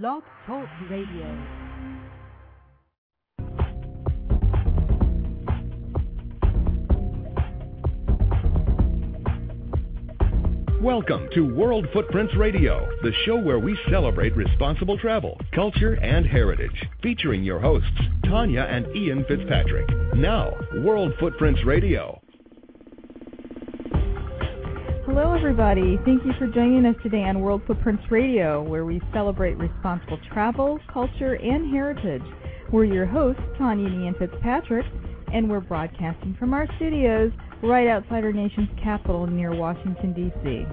[0.00, 1.36] Blog Talk Radio.
[10.80, 16.70] Welcome to World Footprints Radio, the show where we celebrate responsible travel, culture, and heritage.
[17.02, 17.90] Featuring your hosts,
[18.24, 19.90] Tanya and Ian Fitzpatrick.
[20.14, 22.21] Now, World Footprints Radio.
[25.14, 26.00] Hello, everybody.
[26.06, 30.78] Thank you for joining us today on World Footprints Radio, where we celebrate responsible travel,
[30.90, 32.22] culture, and heritage.
[32.72, 34.86] We're your hosts, Tanya and Fitzpatrick,
[35.30, 37.30] and we're broadcasting from our studios
[37.62, 40.66] right outside our nation's capital near Washington, D.C.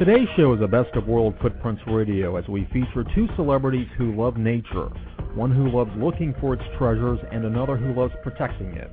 [0.00, 4.16] Today's show is the best of World Footprints Radio as we feature two celebrities who
[4.16, 4.88] love nature,
[5.36, 8.90] one who loves looking for its treasures and another who loves protecting it.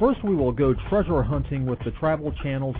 [0.00, 2.76] First, we will go treasure hunting with the Travel Channel's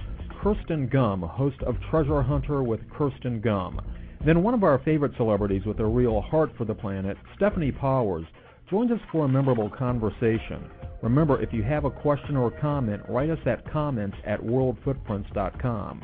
[0.49, 3.83] Kirsten Gum, host of Treasure Hunter with Kirsten Gum.
[4.25, 8.25] Then one of our favorite celebrities with a real heart for the planet, Stefanie Powers,
[8.71, 10.65] joins us for a memorable conversation.
[11.03, 16.03] Remember, if you have a question or comment, write us at comments at worldfootprints.com.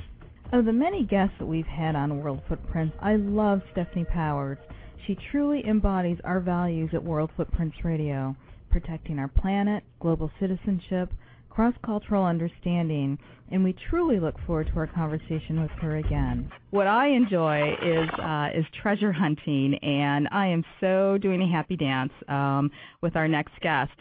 [0.52, 4.58] Of the many guests that we've had on World Footprints, I love Stefanie Powers.
[5.06, 8.36] She truly embodies our values at World Footprints Radio
[8.70, 11.08] protecting our planet, global citizenship,
[11.54, 13.16] cross cultural understanding,
[13.50, 16.50] and we truly look forward to our conversation with her again.
[16.70, 21.76] What I enjoy is uh, is treasure hunting, and I am so doing a happy
[21.76, 22.70] dance um,
[23.02, 23.92] with our next guest.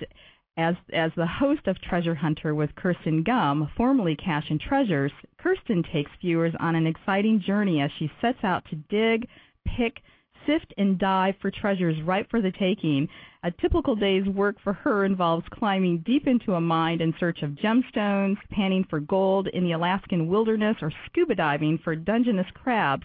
[0.56, 5.84] As, as the host of Treasure Hunter with Kirsten Gum, formerly Cash and Treasures, Kirsten
[5.92, 9.28] takes viewers on an exciting journey as she sets out to dig,
[9.66, 10.02] pick,
[10.46, 13.08] sift, and dive for treasures right for the taking.
[13.44, 17.52] A typical day's work for her involves climbing deep into a mine in search of
[17.52, 23.04] gemstones, panning for gold in the Alaskan wilderness, or scuba diving for Dungeness crabs.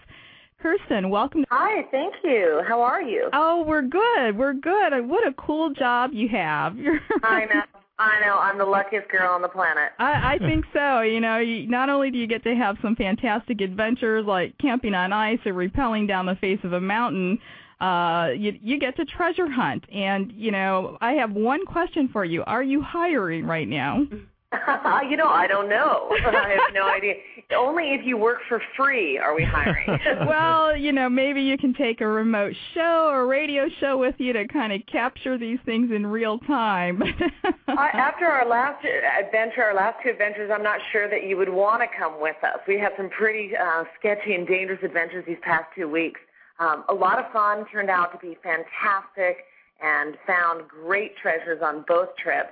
[0.61, 1.45] Kirsten, welcome.
[1.49, 2.61] Hi, thank you.
[2.67, 3.29] How are you?
[3.31, 4.37] Oh, we're good.
[4.37, 5.07] We're good.
[5.07, 6.75] What a cool job you have.
[7.23, 7.78] I know.
[7.99, 8.37] I know.
[8.39, 9.91] I'm the luckiest girl on the planet.
[9.99, 11.01] I, I think so.
[11.01, 14.95] You know, you, not only do you get to have some fantastic adventures like camping
[14.95, 17.39] on ice or rappelling down the face of a mountain,
[17.81, 19.83] uh, you, you get to treasure hunt.
[19.93, 22.43] And, you know, I have one question for you.
[22.45, 24.03] Are you hiring right now?
[25.09, 26.09] you know, I don't know.
[26.25, 27.13] I have no idea.
[27.55, 29.99] Only if you work for free are we hiring.
[30.27, 34.33] well, you know, maybe you can take a remote show or radio show with you
[34.33, 37.01] to kind of capture these things in real time.
[37.67, 41.49] I, after our last adventure, our last two adventures, I'm not sure that you would
[41.49, 42.59] want to come with us.
[42.67, 46.19] We had some pretty uh, sketchy and dangerous adventures these past two weeks.
[46.59, 49.45] Um, a lot of fun, turned out to be fantastic,
[49.81, 52.49] and found great treasures on both trips.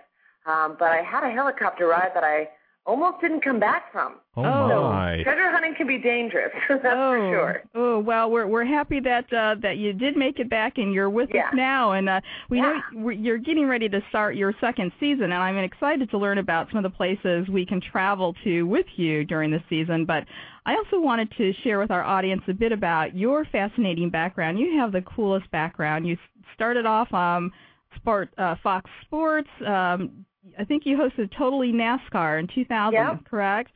[0.48, 2.48] Um, but I had a helicopter ride that I
[2.86, 4.16] almost didn't come back from.
[4.38, 4.44] Oh,
[4.92, 5.22] my.
[5.24, 6.52] Treasure hunting can be dangerous.
[6.70, 7.64] That's oh, for sure.
[7.76, 11.10] Oh well, we're we're happy that uh, that you did make it back and you're
[11.10, 11.48] with Yeah.
[11.48, 12.80] us now, and uh, we Yeah.
[12.94, 16.70] know you're getting ready to start your second season, and I'm excited to learn about
[16.70, 20.06] some of the places we can travel to with you during the season.
[20.06, 20.24] But
[20.66, 24.60] I also wanted to share with our audience a bit about your fascinating background.
[24.60, 26.08] You have the coolest background.
[26.08, 26.16] You
[26.54, 27.52] started off um,
[27.96, 29.50] sport uh, Fox Sports.
[29.66, 30.26] Um,
[30.58, 33.18] I think you hosted Totally NASCAR in 2000, Yeah.
[33.30, 33.72] correct?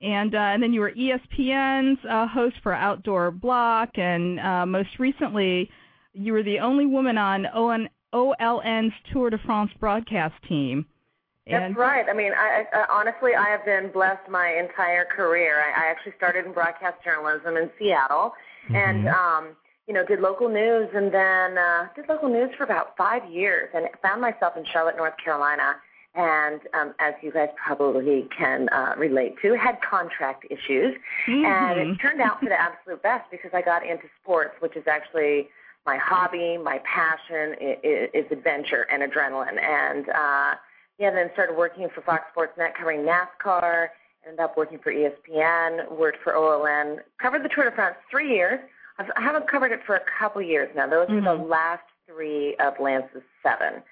[0.00, 4.98] And uh, and then you were ESPN's uh, host for Outdoor Block, and uh, most
[4.98, 5.70] recently,
[6.12, 10.86] you were the only woman on ON, OLN's Tour de France broadcast team.
[11.46, 12.06] That's right.
[12.08, 15.60] I mean, I, I honestly, I have been blessed my entire career.
[15.60, 18.32] I, I actually started in broadcast journalism in Seattle,
[18.74, 19.56] and um,
[19.86, 23.70] you know, did local news, and then uh, did local news for about five years,
[23.74, 25.76] and found myself in Charlotte, North Carolina.
[26.14, 30.94] And um, as you guys probably can uh, relate to, had contract issues,
[31.26, 31.94] and Mhm.
[31.94, 35.48] it turned out for the absolute best because I got into sports, which is actually
[35.86, 40.54] my hobby, my passion is, is adventure and adrenaline, and uh,
[40.98, 43.88] yeah, then started working for Fox Sports Net covering NASCAR,
[44.26, 48.60] ended up working for ESPN, worked for OLN, covered the Tour de France three years.
[48.98, 50.86] I've, I haven't covered it for a couple years now.
[50.86, 53.82] Those were the last three of Lance's seven.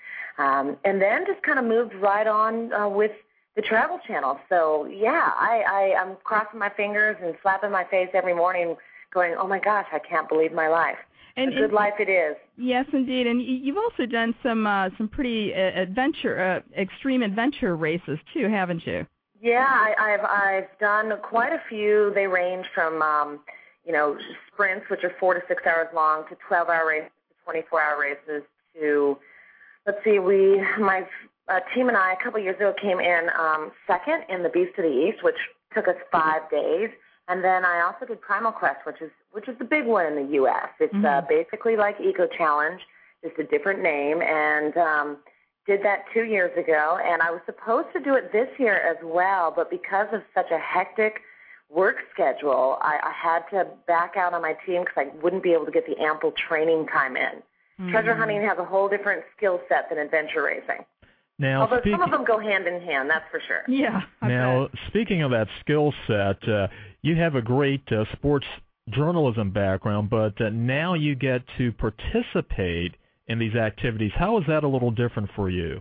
[0.41, 3.13] Um, and then just kind of moved right on uh, with
[3.57, 4.39] the Travel Channel.
[4.49, 8.77] So yeah, I, I, I'm crossing my fingers and slapping my face every morning
[9.13, 10.97] going, oh my gosh, I can't believe my life.
[11.37, 12.37] and a good and- life it is.
[12.57, 13.27] Yes, indeed.
[13.27, 18.49] And you've also done some uh, some pretty uh, adventure, uh, extreme adventure races too,
[18.49, 19.07] haven't you?
[19.43, 22.13] Yeah, I, I've I've done quite a few.
[22.15, 23.41] They range from um,
[23.87, 24.17] you know
[24.53, 27.81] sprints, which are four to six hours long, to twelve hour races, to twenty four
[27.81, 28.43] hour races.
[28.75, 29.17] To
[29.87, 31.07] let's see, we my
[31.49, 34.79] uh, team and I a couple years ago came in um, second in the Beast
[34.79, 35.37] of the East, which
[35.75, 36.91] took us five days,
[37.29, 40.17] And then I also did Primal Quest, which is which is the big one in
[40.17, 40.69] the U.S.
[40.81, 41.05] It's mm-hmm.
[41.05, 42.81] uh, basically like Eco Challenge,
[43.25, 45.19] just a different name, and um,
[45.67, 46.99] did that two years ago.
[47.05, 50.51] And I was supposed to do it this year as well, but because of such
[50.51, 51.21] a hectic
[51.69, 55.53] work schedule, I, I had to back out on my team because I wouldn't be
[55.53, 57.43] able to get the ample training time in.
[57.81, 57.93] Mm-hmm.
[57.93, 60.85] Treasure hunting has a whole different skill set than adventure racing.
[61.39, 63.63] Now, Although speaking, some of them go hand in hand, that's for sure.
[63.67, 64.03] Yeah.
[64.21, 64.79] I now, bet.
[64.89, 66.69] speaking of that skill set, uh,
[67.01, 68.45] you have a great uh, sports
[68.91, 72.97] journalism background, but uh, now you get to participate
[73.29, 74.13] in these activities.
[74.15, 75.81] How is that a little different for you?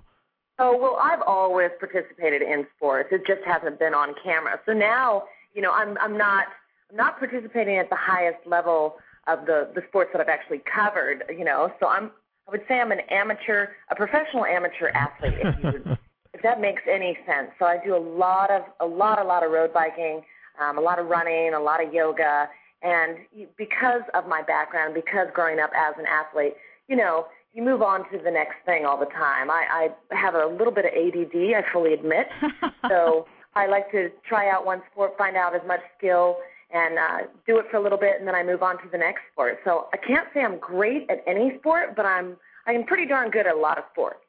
[0.59, 3.09] Oh well, I've always participated in sports.
[3.11, 4.59] It just hasn't been on camera.
[4.65, 5.23] So now,
[5.53, 6.47] you know, I'm I'm not
[6.89, 8.97] I'm not participating at the highest level
[9.29, 11.23] of the the sports that I've actually covered.
[11.29, 12.11] You know, so I'm
[12.47, 15.97] I would say I'm an amateur, a professional amateur athlete, if, you
[16.33, 17.51] if that makes any sense.
[17.59, 20.21] So I do a lot of a lot a lot of road biking,
[20.59, 22.49] um, a lot of running, a lot of yoga,
[22.81, 23.17] and
[23.57, 26.53] because of my background, because growing up as an athlete,
[26.87, 29.49] you know, you move on to the next thing all the time.
[29.49, 32.27] I, I have a little bit of ADD, I fully admit.
[32.87, 33.25] so
[33.55, 36.37] I like to try out one sport, find out as much skill,
[36.71, 37.17] and uh,
[37.47, 39.59] do it for a little bit, and then I move on to the next sport.
[39.63, 42.37] So I can't say I'm great at any sport, but I'm
[42.67, 44.19] I'm pretty darn good at a lot of sports.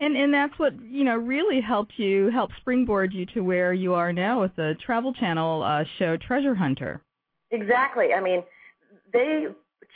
[0.00, 3.94] And and that's what you know really helped you help springboard you to where you
[3.94, 7.00] are now with the Travel Channel uh, show Treasure Hunter.
[7.50, 8.12] Exactly.
[8.12, 8.42] I mean,
[9.12, 9.46] they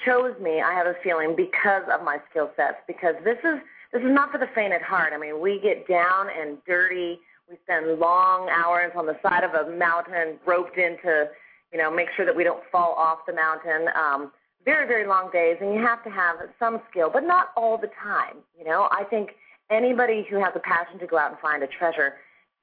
[0.05, 0.61] chose me.
[0.61, 2.76] I have a feeling because of my skill sets.
[2.87, 3.58] Because this is
[3.93, 5.12] this is not for the faint at heart.
[5.14, 7.19] I mean, we get down and dirty.
[7.49, 11.29] We spend long hours on the side of a mountain, roped into,
[11.73, 13.88] you know, make sure that we don't fall off the mountain.
[13.94, 14.32] Um,
[14.65, 17.91] very very long days, and you have to have some skill, but not all the
[18.03, 18.37] time.
[18.59, 19.31] You know, I think
[19.70, 22.15] anybody who has a passion to go out and find a treasure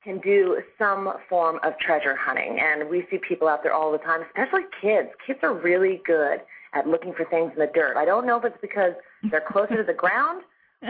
[0.04, 2.60] can do some form of treasure hunting.
[2.60, 5.10] And we see people out there all the time, especially kids.
[5.26, 6.42] Kids are really good
[6.74, 7.98] at looking for things in the dirt.
[7.98, 8.94] I don't know if it's because
[9.32, 10.44] they're closer to the ground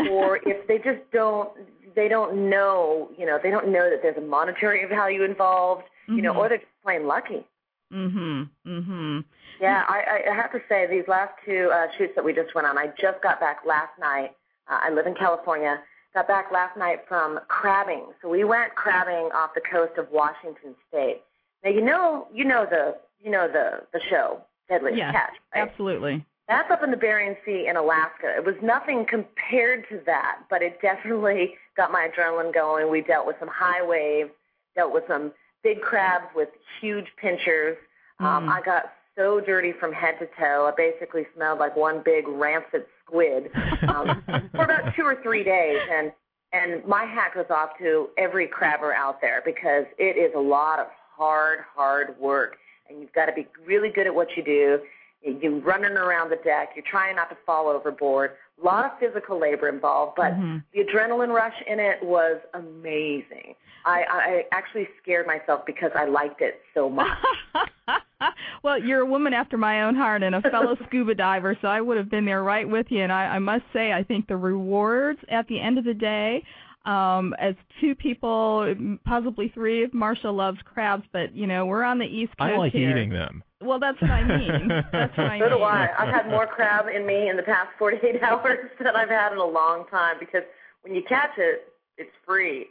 [0.10, 1.50] or if they just don't
[1.96, 6.16] they don't know, you know, they don't know that there's a monetary value involved, you
[6.16, 6.24] mm-hmm.
[6.24, 7.46] know, or they're just plain lucky.
[7.94, 8.50] Mhm.
[8.66, 9.24] Mhm.
[9.60, 12.68] Yeah, I, I have to say these last two uh, shoots that we just went
[12.68, 12.78] on.
[12.78, 14.32] I just got back last night.
[14.68, 15.80] Uh, I live in California
[16.16, 18.06] got back last night from crabbing.
[18.22, 21.22] So we went crabbing off the coast of Washington State.
[21.64, 25.34] Now you know you know the you know the the show Deadliest yes, Catch.
[25.54, 25.70] Right?
[25.70, 26.26] Absolutely.
[26.48, 28.34] That's up in the Bering Sea in Alaska.
[28.36, 32.90] It was nothing compared to that, but it definitely got my adrenaline going.
[32.90, 34.30] We dealt with some high waves,
[34.76, 35.34] dealt with some
[35.66, 37.76] big crabs with huge pinchers.
[38.20, 38.30] Um, mm.
[38.30, 40.72] Um, I got so dirty from head to toe.
[40.72, 43.50] I basically smelled like one big rancid squid
[43.90, 46.14] um, for about two or three days, and
[46.54, 50.80] and my hat goes off to every crabber out there because it is a lot
[50.80, 52.58] of hard, hard work,
[52.88, 54.80] and you've got to be really good at what you do.
[55.22, 56.70] You're running around the deck.
[56.76, 58.32] You're trying not to fall overboard.
[58.62, 60.58] A lot of physical labor involved, but mm-hmm.
[60.74, 63.56] the adrenaline rush in it was amazing.
[63.86, 67.08] I, I actually scared myself because I liked it so much.
[68.64, 71.82] well, you're a woman after my own heart and a fellow scuba diver, so I
[71.82, 73.04] would have been there right with you.
[73.04, 76.44] And I, I must say, I think the rewards at the end of the day,
[76.86, 78.74] um, as two people,
[79.06, 82.58] possibly three, if Marcia loves crabs, but you know we're on the East Coast I
[82.58, 82.92] like here.
[82.92, 83.44] eating them.
[83.66, 84.68] Well, that's what I mean.
[84.92, 85.58] That's what I so mean.
[85.58, 85.90] do I.
[85.98, 89.38] I've had more crab in me in the past 48 hours than I've had in
[89.40, 90.44] a long time because
[90.84, 91.68] when you catch it,
[91.98, 92.68] it's free.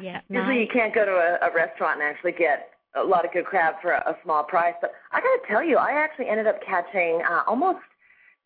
[0.00, 0.20] yeah.
[0.28, 3.46] Usually you can't go to a, a restaurant and actually get a lot of good
[3.46, 4.74] crab for a, a small price.
[4.80, 7.78] But I got to tell you, I actually ended up catching uh, almost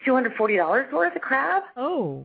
[0.05, 1.65] two hundred forty dollars worth of crab.
[1.77, 2.25] Oh.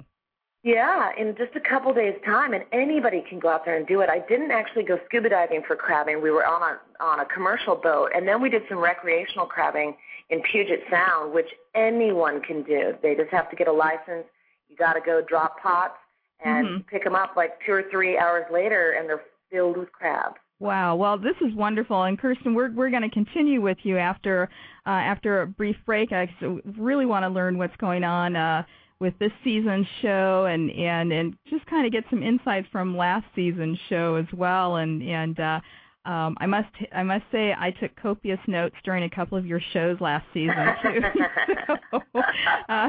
[0.64, 4.00] Yeah, in just a couple days' time, and anybody can go out there and do
[4.00, 4.10] it.
[4.10, 6.22] I didn't actually go scuba diving for crabbing.
[6.22, 9.94] We were on a on a commercial boat, and then we did some recreational crabbing
[10.30, 12.94] in Puget Sound, which anyone can do.
[13.04, 14.26] They just have to get a license.
[14.70, 15.98] You got to go drop pots
[16.46, 16.82] and mm-hmm.
[16.90, 20.38] pick them up like two or three hours later, and they're filled with crabs.
[20.60, 20.96] Wow.
[20.96, 22.04] Well, this is wonderful.
[22.04, 24.50] And Kirsten, we're we're going to continue with you after
[24.88, 26.14] uh, after a brief break.
[26.14, 26.34] I
[26.78, 28.64] really want to learn what's going on uh,
[29.04, 33.26] with this season's show and and and just kind of get some insights from last
[33.36, 34.78] season's show as well.
[34.78, 35.60] And and uh,
[36.06, 39.60] um, I must I must say I took copious notes during a couple of your
[39.74, 41.02] shows last season too.
[41.68, 42.88] so, uh,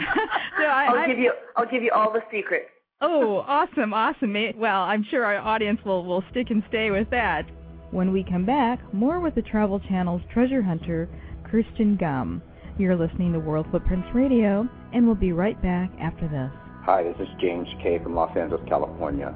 [0.56, 2.70] so I, will give you I'll give you all the secrets.
[3.00, 4.34] Oh, awesome, awesome.
[4.56, 7.42] Well, I'm sure our audience will, will stick and stay with that.
[7.90, 11.08] When we come back, more with the Travel Channel's treasure hunter,
[11.50, 12.40] Kirsten Gum.
[12.78, 16.50] You're listening to World Footprints Radio, and we'll be right back after this.
[16.84, 19.34] Hi, this is James Kay from Los Angeles, California.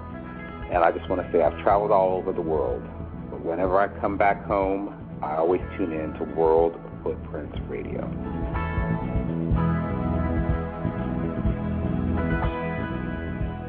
[0.72, 2.82] And I just want to say I've traveled all over the world.
[3.30, 8.04] But whenever I come back home, I always tune in to World Footprints Radio.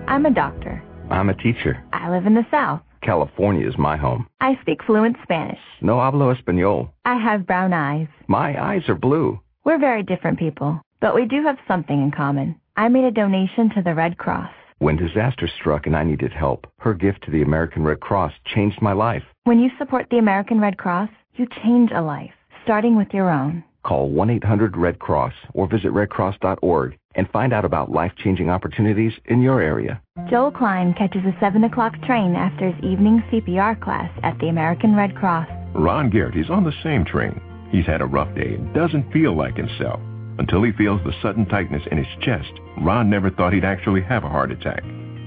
[0.08, 0.84] I'm a doctor.
[1.10, 1.84] I'm a teacher.
[1.92, 2.82] I live in the South.
[3.02, 4.28] California is my home.
[4.42, 5.60] I speak fluent Spanish.
[5.82, 6.90] No hablo español.
[7.06, 8.08] I have brown eyes.
[8.28, 9.40] My eyes are blue.
[9.64, 12.60] We're very different people, but we do have something in common.
[12.76, 14.52] I made a donation to the Red Cross.
[14.80, 18.82] When disaster struck and I needed help, her gift to the American Red Cross changed
[18.82, 19.24] my life.
[19.44, 22.32] When you support the American Red Cross, you change a life,
[22.64, 23.64] starting with your own.
[23.84, 30.02] Call 1-800-RED-CROSS or visit redcross.org and find out about life-changing opportunities in your area.
[30.30, 34.96] Joel Klein catches a 7 o'clock train after his evening CPR class at the American
[34.96, 35.48] Red Cross.
[35.74, 37.42] Ron Garrett is on the same train.
[37.72, 40.00] He's had a rough day and doesn't feel like himself.
[40.40, 44.24] Until he feels the sudden tightness in his chest, Ron never thought he'd actually have
[44.24, 44.82] a heart attack.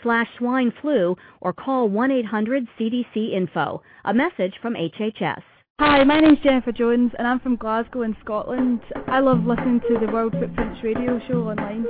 [0.02, 3.80] slash swine flu or call 1-800-CDC-INFO.
[4.04, 5.44] A message from HHS.
[5.86, 8.80] Hi, my name's Jennifer Jones and I'm from Glasgow in Scotland.
[9.08, 11.84] I love listening to the World Footprints radio show online.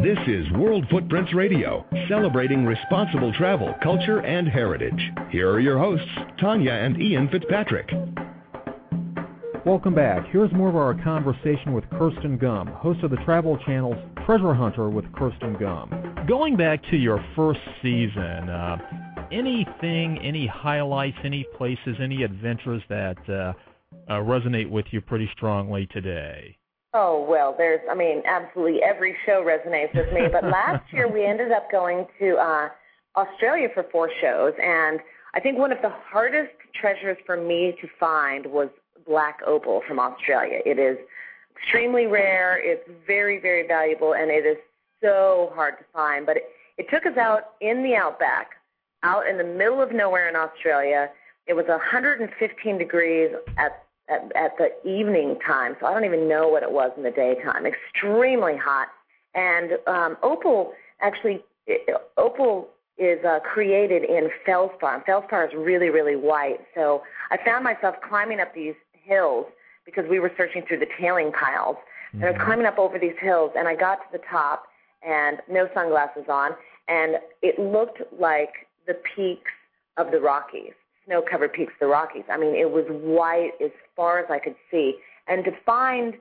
[0.00, 5.10] This is World Footprints Radio, celebrating responsible travel, culture, and heritage.
[5.30, 6.06] Here are your hosts,
[6.40, 7.90] Tanya and Ian Fitzpatrick.
[9.66, 10.24] Welcome back.
[10.30, 14.88] Here's more of our conversation with Kirsten Gum, host of the Travel Channel's Treasure Hunter
[14.88, 16.24] with Kirsten Gum.
[16.28, 18.76] Going back to your first season, uh,
[19.32, 23.52] anything, any highlights, any places, any adventures that uh,
[24.08, 26.56] uh, resonate with you pretty strongly today?
[26.94, 30.28] Oh, well, there's, I mean, absolutely every show resonates with me.
[30.32, 32.68] But last year we ended up going to uh,
[33.16, 34.52] Australia for four shows.
[34.62, 35.00] And
[35.34, 38.68] I think one of the hardest treasures for me to find was
[39.06, 40.60] black opal from Australia.
[40.66, 40.98] It is
[41.56, 42.60] extremely rare.
[42.62, 44.58] It's very, very valuable, and it is
[45.02, 46.26] so hard to find.
[46.26, 46.44] But it,
[46.78, 48.50] it took us out in the outback
[49.02, 51.10] out in the middle of nowhere in Australia.
[51.46, 56.48] It was 115 degrees at, at at the evening time, so I don't even know
[56.48, 57.66] what it was in the daytime.
[57.66, 58.88] Extremely hot,
[59.34, 61.42] and um, opal actually
[62.16, 62.68] opal
[62.98, 64.94] is uh, created in feldspar.
[64.94, 66.60] And feldspar is really really white.
[66.74, 69.46] So I found myself climbing up these hills
[69.84, 71.76] because we were searching through the tailing piles.
[71.76, 72.18] Mm-hmm.
[72.18, 72.44] And I was mm-hmm.
[72.46, 74.64] climbing up over these hills, and I got to the top,
[75.02, 76.52] and no sunglasses on,
[76.88, 79.50] and it looked like the peaks
[79.96, 80.72] of the Rockies,
[81.06, 82.24] snow-covered peaks of the Rockies.
[82.30, 84.96] I mean, it was white as far as I could see,
[85.28, 86.14] and to find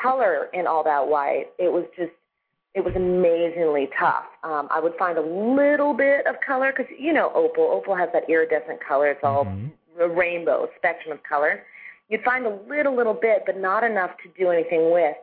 [0.00, 2.12] color in all that white, it was just
[2.74, 4.24] it was amazingly tough.
[4.44, 7.64] Um, I would find a little bit of color because you know opal.
[7.64, 9.10] Opal has that iridescent color.
[9.10, 10.00] It's all mm-hmm.
[10.00, 11.64] a rainbow spectrum of color.
[12.08, 15.16] You'd find a little, little bit, but not enough to do anything with.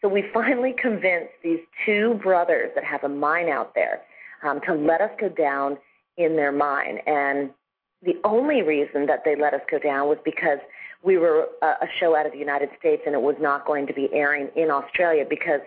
[0.00, 4.02] So we finally convinced these two brothers that have a mine out there
[4.42, 5.76] um, to let us go down
[6.16, 6.98] in their mine.
[7.06, 7.50] And
[8.02, 10.58] the only reason that they let us go down was because
[11.02, 13.86] we were a, a show out of the United States and it was not going
[13.86, 15.60] to be airing in Australia because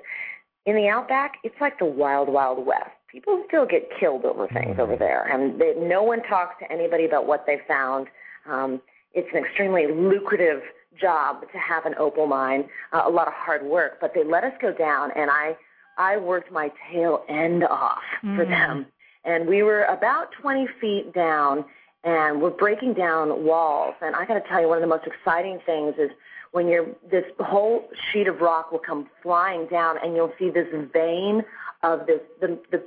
[0.68, 2.92] in the outback, it's like the wild, wild west.
[3.10, 4.82] People still get killed over things mm-hmm.
[4.82, 8.08] over there, and they, no one talks to anybody about what they found.
[8.46, 8.82] Um,
[9.14, 10.62] it's an extremely lucrative
[11.00, 14.44] job to have an opal mine, uh, a lot of hard work, but they let
[14.44, 15.56] us go down, and I
[15.98, 18.36] I worked my tail end off mm.
[18.36, 18.86] for them.
[19.28, 21.66] And we were about 20 feet down,
[22.06, 23.94] and we're breaking down walls.
[24.02, 26.10] And I got to tell you, one of the most exciting things is
[26.54, 30.68] when you're this whole sheet of rock will come flying down, and you'll see this
[30.94, 31.44] vein
[31.84, 32.82] of this the the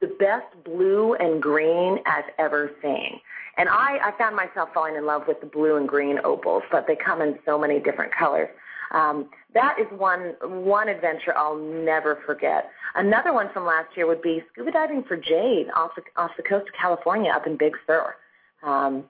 [0.00, 3.20] the best blue and green I've ever seen.
[3.56, 6.86] And I, I found myself falling in love with the blue and green opals, but
[6.86, 8.50] they come in so many different colors.
[8.92, 12.70] Um, that is one one adventure I'll never forget.
[12.94, 16.42] Another one from last year would be scuba diving for jade off the off the
[16.42, 18.14] coast of California up in Big Sur.
[18.62, 19.04] Um,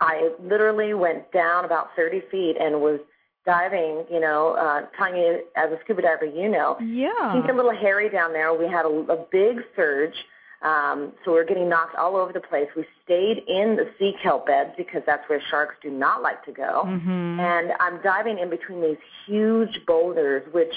[0.00, 3.00] I literally went down about 30 feet and was
[3.44, 6.76] diving, you know, uh, Tanya, as a scuba diver, you know.
[6.80, 7.32] Yeah.
[7.32, 8.52] Things a little hairy down there.
[8.54, 10.14] We had a, a big surge,
[10.62, 12.66] um, so we were getting knocked all over the place.
[12.76, 16.52] We stayed in the sea kelp beds because that's where sharks do not like to
[16.52, 16.82] go.
[16.84, 17.40] Mm-hmm.
[17.40, 18.96] And I'm diving in between these
[19.26, 20.74] huge boulders, which,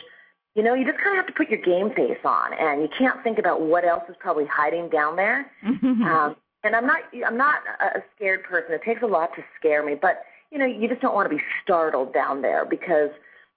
[0.53, 2.89] you know, you just kind of have to put your game face on, and you
[2.95, 5.51] can't think about what else is probably hiding down there.
[5.65, 6.03] Mm-hmm.
[6.03, 8.73] Um, and I'm not, I'm not a scared person.
[8.73, 11.35] It takes a lot to scare me, but you know, you just don't want to
[11.35, 13.09] be startled down there because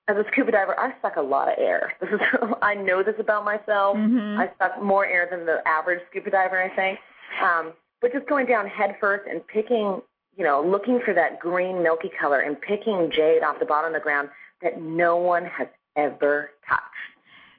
[0.08, 1.94] as a scuba diver, I suck a lot of air.
[2.00, 2.20] This is
[2.62, 3.96] I know this about myself.
[3.96, 4.38] Mm-hmm.
[4.38, 6.98] I suck more air than the average scuba diver, I think.
[7.42, 10.02] Um, but just going down head first and picking,
[10.36, 14.00] you know, looking for that green milky color and picking jade off the bottom of
[14.00, 14.28] the ground
[14.62, 16.82] that no one has ever touched.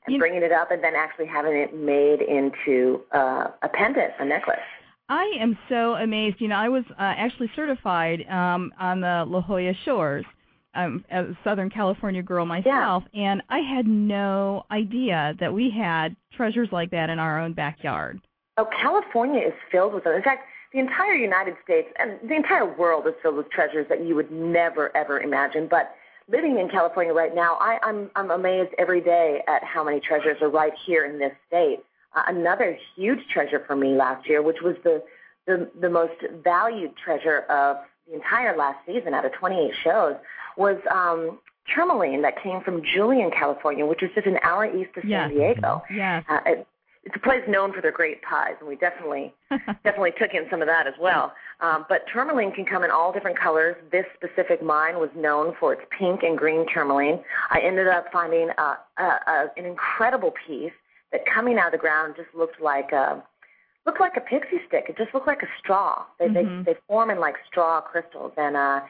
[0.05, 4.13] And you bringing it up and then actually having it made into uh, a pendant,
[4.19, 4.59] a necklace.
[5.09, 6.37] I am so amazed.
[6.39, 10.25] You know, I was uh, actually certified um, on the La Jolla shores.
[10.75, 13.31] I'm a Southern California girl myself, yeah.
[13.31, 18.21] and I had no idea that we had treasures like that in our own backyard.
[18.57, 20.13] Oh, California is filled with them.
[20.13, 24.05] In fact, the entire United States and the entire world is filled with treasures that
[24.05, 25.67] you would never ever imagine.
[25.69, 25.95] But
[26.29, 30.41] living in California right now, I, I'm I'm amazed every day at how many treasures
[30.41, 31.79] are right here in this state
[32.15, 35.03] uh, another huge treasure for me last year, which was the,
[35.45, 36.13] the the most
[36.43, 37.77] valued treasure of
[38.07, 40.15] the entire last season out of 28 shows,
[40.57, 41.39] was um,
[41.73, 45.29] tourmaline that came from Julian, California, which is just an hour east of yes.
[45.29, 45.83] San Diego.
[45.91, 46.23] Yes.
[46.29, 46.67] Uh, it,
[47.03, 49.31] it's a place known for their great pies, and we definitely
[49.83, 51.33] definitely took in some of that as well.
[51.61, 53.75] Um, but tourmaline can come in all different colors.
[53.91, 57.19] This specific mine was known for its pink and green tourmaline.
[57.51, 60.73] I ended up finding uh, a, a, an incredible piece
[61.11, 63.23] that coming out of the ground just looked like a
[63.85, 64.85] looked like a pixie stick.
[64.89, 66.05] It just looked like a straw.
[66.17, 66.63] They mm-hmm.
[66.63, 68.81] they they form in like straw crystals and uh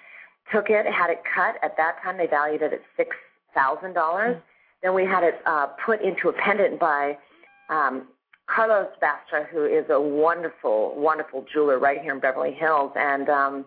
[0.52, 1.56] took it, had it cut.
[1.64, 3.16] At that time they valued it at six
[3.54, 4.36] thousand dollars.
[4.36, 4.46] Mm-hmm.
[4.84, 7.18] Then we had it uh put into a pendant by
[7.70, 8.08] um
[8.48, 13.66] Carlos Bastra, who is a wonderful, wonderful jeweler right here in Beverly Hills, and um,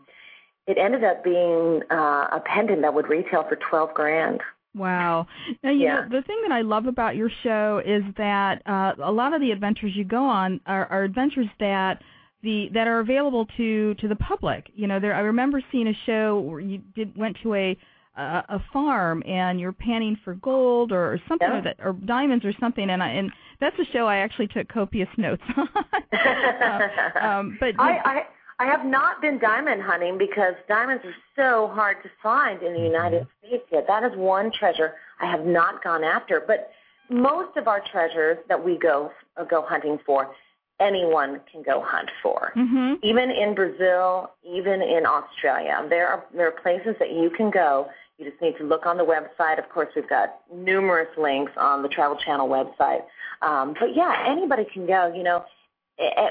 [0.68, 4.40] it ended up being uh, a pendant that would retail for twelve grand.
[4.76, 5.26] Wow.
[5.64, 5.94] Now, you yeah.
[6.02, 9.40] know, the thing that I love about your show is that uh, a lot of
[9.40, 12.00] the adventures you go on are, are adventures that
[12.42, 14.70] the that are available to to the public.
[14.74, 17.76] You know, there I remember seeing a show where you did went to a
[18.16, 21.58] a, a farm and you're panning for gold or, or something yeah.
[21.58, 24.68] or, that, or diamonds or something and I and that's a show I actually took
[24.68, 25.68] copious notes on.
[26.12, 28.22] uh, um, but I, I
[28.60, 32.78] I have not been diamond hunting because diamonds are so hard to find in the
[32.78, 32.86] Mm-hmm.
[32.86, 33.86] United States yet.
[33.86, 36.42] That is one treasure I have not gone after.
[36.44, 36.70] But
[37.08, 40.34] most of our treasures that we go uh, go hunting for,
[40.80, 42.52] anyone can go hunt for.
[42.56, 42.94] Mm-hmm.
[43.02, 47.88] Even in Brazil, even in Australia, there are there are places that you can go.
[48.18, 49.58] You just need to look on the website.
[49.58, 53.02] Of course, we've got numerous links on the Travel Channel website.
[53.42, 55.12] Um, but yeah, anybody can go.
[55.14, 55.44] You know,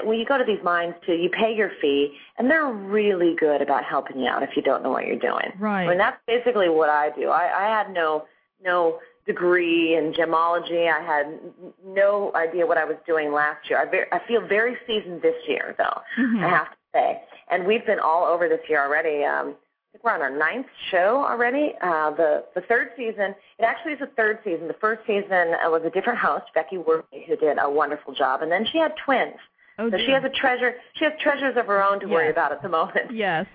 [0.04, 3.62] when you go to these mines too, you pay your fee, and they're really good
[3.62, 5.52] about helping you out if you don't know what you're doing.
[5.58, 5.84] Right.
[5.84, 7.28] I mean, that's basically what I do.
[7.28, 8.24] I, I had no
[8.62, 10.90] no degree in gemology.
[10.90, 11.38] I had
[11.86, 13.78] no idea what I was doing last year.
[13.78, 16.00] I, very, I feel very seasoned this year, though.
[16.18, 16.44] Mm-hmm.
[16.44, 19.24] I have to say, and we've been all over this year already.
[19.24, 21.74] Um, I think we're on our ninth show already.
[21.80, 24.66] Uh, the the third season, it actually is the third season.
[24.66, 28.42] The first season uh, was a different host, Becky Worley, who did a wonderful job,
[28.42, 29.36] and then she had twins.
[29.78, 30.06] Oh, so dear.
[30.06, 30.74] she has a treasure.
[30.94, 32.12] She has treasures of her own to yes.
[32.14, 33.14] worry about at the moment.
[33.14, 33.46] Yes.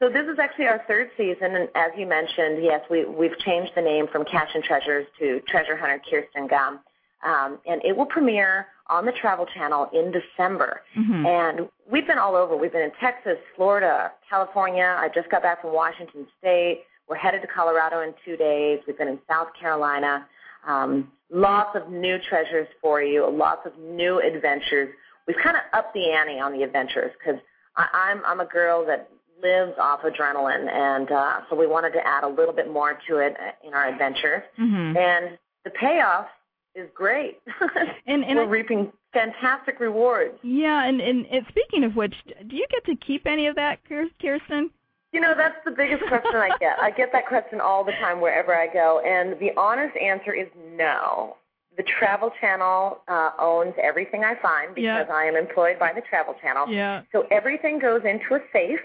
[0.00, 3.72] So this is actually our third season, and as you mentioned, yes, we we've changed
[3.76, 6.80] the name from Cash and Treasures to Treasure Hunter Kirsten Gum,
[7.22, 10.80] um, and it will premiere on the Travel Channel in December.
[10.98, 11.26] Mm-hmm.
[11.26, 12.56] And we've been all over.
[12.56, 14.96] We've been in Texas, Florida, California.
[14.98, 16.84] I just got back from Washington State.
[17.06, 18.80] We're headed to Colorado in two days.
[18.86, 20.26] We've been in South Carolina.
[20.66, 23.28] Um, lots of new treasures for you.
[23.30, 24.88] Lots of new adventures
[25.26, 27.40] we've kind of upped the ante on the adventures because
[27.76, 29.08] I'm I'm a girl that
[29.42, 33.18] lives off adrenaline, and uh, so we wanted to add a little bit more to
[33.18, 34.44] it in our adventure.
[34.58, 34.96] Mm-hmm.
[34.96, 36.26] And the payoff
[36.74, 37.38] is great.
[38.06, 40.34] and, and we're I, reaping fantastic rewards.
[40.42, 43.78] Yeah, and, and and speaking of which, do you get to keep any of that,
[43.88, 44.70] Kirsten?
[45.12, 46.78] You know, that's the biggest question I get.
[46.78, 50.46] I get that question all the time wherever I go, and the honest answer is
[50.76, 51.36] no.
[51.76, 55.14] The Travel Channel uh, owns everything I find because yeah.
[55.14, 56.68] I am employed by the Travel Channel.
[56.68, 57.02] Yeah.
[57.10, 58.80] So everything goes into a safe,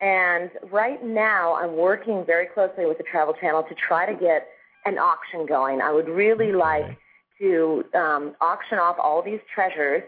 [0.00, 4.48] and right now I'm working very closely with the Travel Channel to try to get
[4.84, 5.80] an auction going.
[5.80, 6.56] I would really okay.
[6.56, 6.98] like
[7.40, 10.02] to um, auction off all these treasures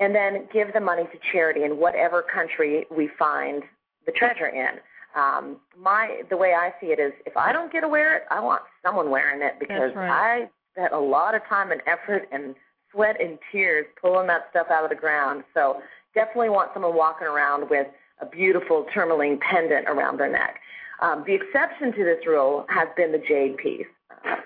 [0.00, 3.62] and then give the money to charity in whatever country we find
[4.04, 4.78] the treasure in.
[5.14, 8.24] Um, my the way I see it is, if I don't get to wear it,
[8.30, 10.10] I want someone wearing it because right.
[10.42, 12.54] I spent a lot of time and effort and
[12.92, 15.44] sweat and tears pulling that stuff out of the ground.
[15.54, 15.80] So
[16.14, 17.86] definitely want someone walking around with
[18.20, 20.60] a beautiful tourmaline pendant around their neck.
[21.00, 23.86] Um, the exception to this rule has been the jade piece.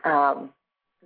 [0.05, 0.51] Um,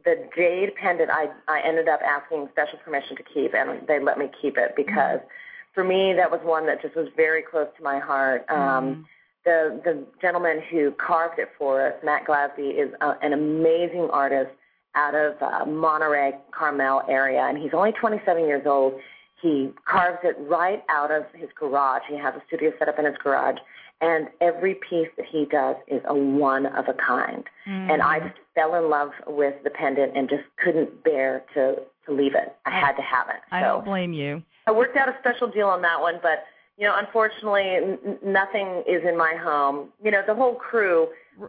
[0.05, 4.18] the jade pendant, I, I ended up asking special permission to keep, and they let
[4.18, 5.74] me keep it because mm-hmm.
[5.74, 8.44] for me that was one that just was very close to my heart.
[8.48, 9.00] Um, mm-hmm.
[9.44, 14.50] The the gentleman who carved it for us, Matt Glasby, is a, an amazing artist
[14.94, 18.94] out of uh, Monterey, Carmel area, and he's only 27 years old.
[19.45, 22.01] He carves it right out of his garage.
[22.09, 23.59] He has a studio set up in his garage,
[24.01, 27.45] and every piece that he does is a one of a kind.
[27.69, 27.93] Mm.
[27.93, 31.77] And I just fell in love with the pendant and just couldn't bear to
[32.07, 32.57] to leave it.
[32.65, 33.43] I, I had to have it.
[33.51, 34.43] I so don't blame you.
[34.67, 36.45] I worked out a special deal on that one, but
[36.79, 39.91] you know, unfortunately, n- nothing is in my home.
[40.03, 41.09] You know, the whole crew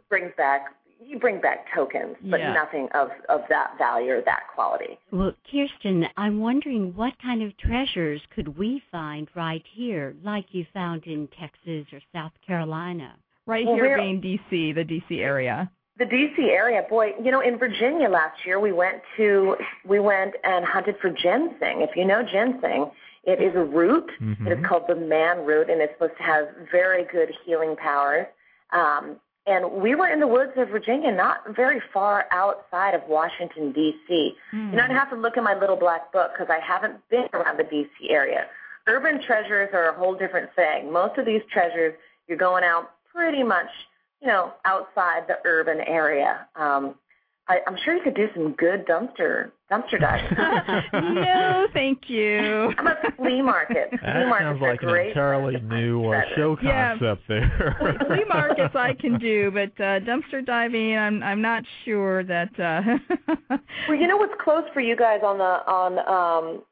[0.10, 0.66] brings back
[1.04, 2.54] you bring back tokens, but yeah.
[2.54, 4.98] nothing of of that value or that quality.
[5.12, 10.66] Well, Kirsten, I'm wondering what kind of treasures could we find right here, like you
[10.74, 13.16] found in Texas or South Carolina?
[13.46, 15.20] Right well, here being D.C., the D.C.
[15.20, 15.70] area.
[15.98, 16.50] The D.C.
[16.50, 19.56] area, boy, you know, in Virginia last year we went to
[19.88, 21.82] we went and hunted for ginseng.
[21.82, 22.92] If you know ginseng,
[23.24, 24.10] it is a root.
[24.22, 24.48] Mm-hmm.
[24.48, 28.28] It is called the man root, and it's supposed to have very good healing powers.
[28.72, 33.72] Um, and we were in the woods of Virginia, not very far outside of Washington,
[33.72, 34.36] D.C.
[34.54, 34.72] Mm.
[34.72, 37.28] You know, I'd have to look in my little black book because I haven't been
[37.34, 38.10] around the D.C.
[38.10, 38.48] area.
[38.88, 40.92] Urban treasures are a whole different thing.
[40.92, 41.94] Most of these treasures,
[42.28, 43.70] you're going out pretty much,
[44.22, 46.48] you know, outside the urban area.
[46.56, 46.96] Um,
[47.48, 50.36] I, I'm sure you could do some good dumpster dumpster diving.
[51.16, 52.72] no, thank you.
[52.78, 53.90] How about flea markets?
[53.90, 56.98] Flea That markets sounds are like an great entirely new uh, show Yeah.
[56.98, 57.98] concept there.
[58.08, 62.60] Flea markets I can do, but uh, dumpster diving, I'm I'm not sure that.
[62.60, 62.82] Uh,
[63.88, 66.00] Well, you know what's close for you guys on the on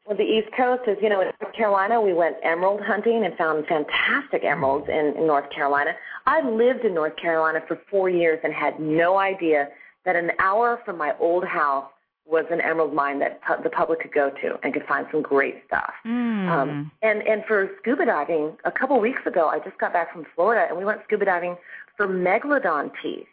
[0.07, 3.35] um the East Coast is you know in North Carolina we went emerald hunting and
[3.37, 5.91] found fantastic emeralds in, in North Carolina.
[6.25, 9.67] I lived in North Carolina for four years and had no idea
[10.05, 11.85] that an hour from my old house
[12.25, 15.21] was an emerald mine that pu- the public could go to and could find some
[15.21, 15.93] great stuff.
[16.05, 16.49] mm.
[16.49, 20.25] Um, and and for scuba diving, a couple weeks ago, I just got back from
[20.35, 21.57] Florida, and we went scuba diving
[21.97, 23.27] for megalodon teeth.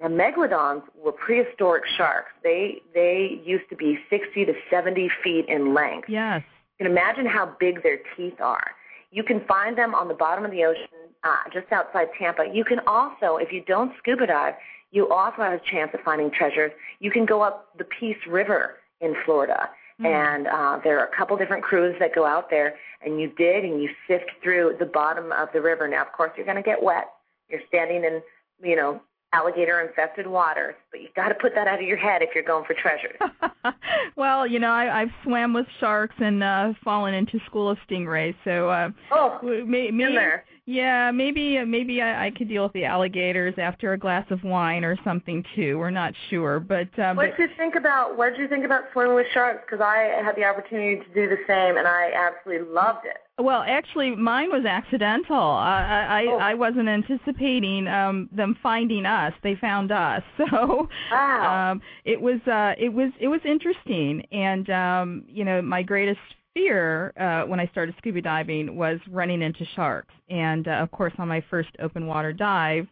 [0.00, 2.30] Now, megalodons were prehistoric sharks.
[2.42, 6.08] They they used to be 60 to 70 feet in length.
[6.08, 6.42] yes.
[6.78, 8.72] You can imagine how big their teeth are.
[9.12, 10.88] You can find them on the bottom of the ocean,
[11.22, 12.46] uh, just outside Tampa.
[12.52, 14.54] You can also, if you don't scuba dive,
[14.92, 16.70] you also have a chance of finding treasures.
[17.00, 19.68] You can go up the Peace River in Florida,
[20.00, 20.06] Mm.
[20.06, 23.64] and uh, there are a couple different crews that go out there, and you dig
[23.64, 25.86] and you sift through the bottom of the river.
[25.86, 27.12] Now, of course, you're going to get wet.
[27.48, 28.22] You're standing in,
[28.62, 29.00] you know,
[29.34, 32.64] alligator-infested waters, but you've got to put that out of your head if you're going
[32.64, 33.16] for treasures.
[34.16, 38.34] well, you know, I, I've swam with sharks and uh, fallen into school of stingrays,
[38.44, 40.44] so uh, oh, in there.
[40.64, 44.84] Yeah, maybe maybe I, I could deal with the alligators after a glass of wine
[44.84, 45.76] or something too.
[45.76, 48.84] We're not sure, but uh, what did you think about what did you think about
[48.92, 49.64] swimming with sharks?
[49.66, 53.16] Because I had the opportunity to do the same, and I absolutely loved it.
[53.42, 55.36] Well, actually, mine was accidental.
[55.36, 56.36] I I, Oh.
[56.38, 59.32] I wasn't anticipating um, them finding us.
[59.42, 61.72] They found us, so Wow.
[61.72, 64.24] um, it was uh, it was it was interesting.
[64.30, 66.20] And um, you know, my greatest
[66.54, 70.14] fear uh, when I started scuba diving was running into sharks.
[70.28, 72.86] And uh, of course, on my first open water dive,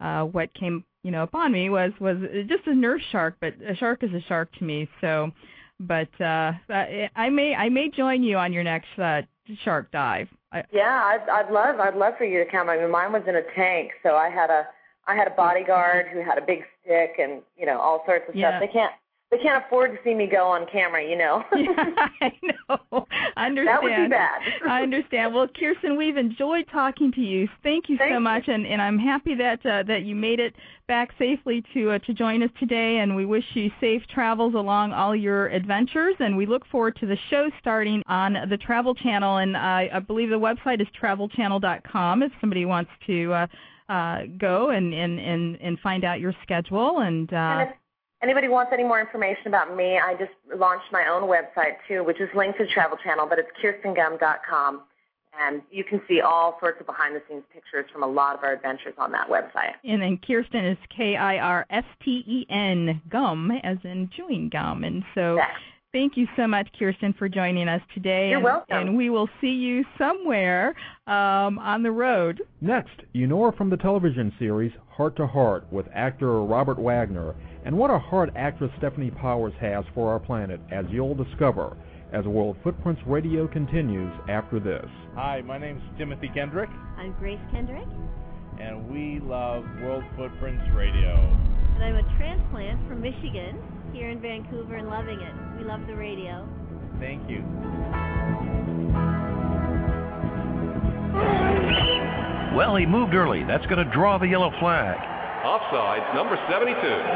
[0.00, 2.16] uh, what came you know upon me was was
[2.48, 3.36] just a nurse shark.
[3.40, 4.88] But a shark is a shark to me.
[5.00, 5.30] So,
[5.80, 6.52] but uh,
[7.16, 9.22] I may I may join you on your next uh,
[9.64, 10.28] shark dive.
[10.52, 12.70] I, Yeah, I'd, I'd love, I'd love for you to come.
[12.70, 14.66] I mean, mine was in a tank, so I had a,
[15.06, 18.34] I had a bodyguard who had a big stick and you know all sorts of
[18.34, 18.58] Yeah.
[18.58, 18.60] stuff.
[18.66, 18.92] They can't,
[19.30, 21.44] they can't afford to see me go on camera, you know.
[21.54, 23.06] yeah, I know.
[23.36, 23.68] I understand.
[23.68, 24.40] That would be bad.
[24.66, 25.34] I understand.
[25.34, 27.46] Well, Kirsten, we've enjoyed talking to you.
[27.62, 28.20] Thank you Thank so you.
[28.20, 30.54] much, and, and I'm happy that uh, that you made it
[30.86, 32.98] back safely to uh, to join us today.
[32.98, 36.14] And we wish you safe travels along all your adventures.
[36.20, 39.38] And we look forward to the show starting on the Travel Channel.
[39.38, 43.32] And I, I believe the website is travelchannel.com if somebody wants to.
[43.32, 43.46] Uh,
[43.90, 47.70] uh, go and, and, and, and find out your schedule and, uh, And
[48.22, 52.20] anybody wants any more information about me, I just launched my own website too, which
[52.20, 54.82] is linked to Travel Channel, but it's kirstengum.com.
[55.40, 58.42] And you can see all sorts of behind the scenes pictures from a lot of
[58.42, 59.74] our adventures on that website.
[59.84, 64.48] And then Kirsten is K I R S T E N gum, as in chewing
[64.48, 64.82] gum.
[64.82, 65.38] And so
[65.92, 68.28] thank you so much, Kirsten, for joining us today.
[68.28, 68.76] You're and, welcome.
[68.76, 70.74] And we will see you somewhere
[71.06, 72.42] um, on the road.
[72.60, 77.34] Next, you know her from the television series Hart to Hart with actor Robert Wagner,
[77.64, 81.76] and what a heart actress Stefanie Powers has for our planet, as you'll discover
[82.12, 84.86] as World Footprints Radio continues after this.
[85.14, 87.86] Hi, my name's Timothy Kendrick, I'm Grace Kendrick,
[88.58, 91.14] and we love World Footprints Radio.
[91.74, 93.58] and I'm a transplant from Michigan,
[93.92, 95.34] here in Vancouver, and loving it.
[95.58, 96.46] We love the radio.
[97.00, 97.44] Thank you.
[102.56, 103.44] Well, he moved early.
[103.44, 104.98] That's going to draw the yellow flag.
[105.44, 106.74] Offsides, number 72,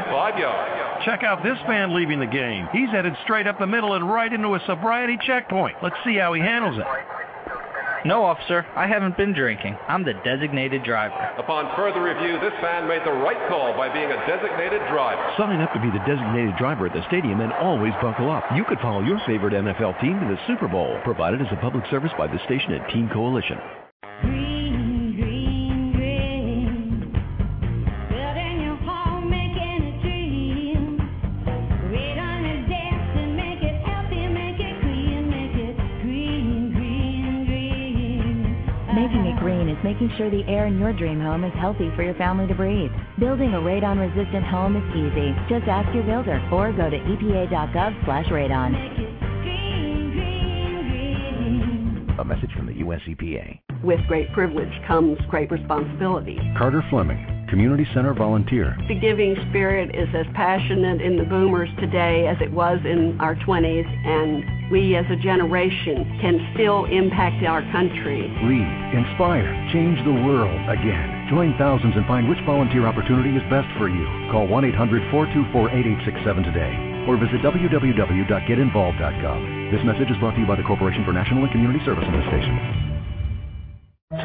[0.09, 1.03] five yards.
[1.05, 2.67] Check out this fan leaving the game.
[2.71, 5.75] He's headed straight up the middle and right into a sobriety checkpoint.
[5.83, 6.85] Let's see how he handles it.
[8.05, 8.65] No, officer.
[8.75, 9.77] I haven't been drinking.
[9.87, 11.15] I'm the designated driver.
[11.37, 15.23] Upon further review, this fan made the right call by being a designated driver.
[15.37, 18.43] Sign up to be the designated driver at the stadium and always buckle up.
[18.55, 21.85] You could follow your favorite NFL team to the Super Bowl, provided as a public
[21.89, 23.57] service by the station and Team Coalition.
[39.93, 42.91] Making sure the air in your dream home is healthy for your family to breathe.
[43.19, 45.35] Building a radon-resistant home is easy.
[45.47, 48.73] Just ask your builder or go to epa.gov slash radon.
[52.19, 53.01] A message from the U.S.
[53.07, 53.59] EPA.
[53.83, 56.39] With great privilege comes great responsibility.
[56.57, 58.75] Carter Fleming, Community Center volunteer.
[58.89, 63.35] The giving spirit is as passionate in the boomers today as it was in our
[63.45, 64.41] 20s, and
[64.73, 68.25] we as a generation can still impact our country.
[68.41, 68.65] Lead,
[68.97, 71.29] inspire, change the world again.
[71.29, 74.01] Join thousands and find which volunteer opportunity is best for you.
[74.33, 76.73] Call 1 800 424 8867 today
[77.05, 79.39] or visit www.getinvolved.gov.
[79.69, 82.17] This message is brought to you by the Corporation for National and Community Service on
[82.17, 82.57] this station.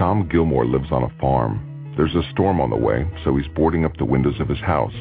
[0.00, 1.67] Tom Gilmore lives on a farm.
[1.98, 4.94] There's a storm on the way, so he's boarding up the windows of his house.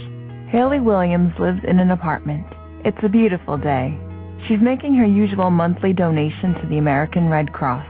[0.50, 2.48] Haley Williams lives in an apartment.
[2.84, 3.96] It's a beautiful day.
[4.48, 7.86] She's making her usual monthly donation to the American Red Cross.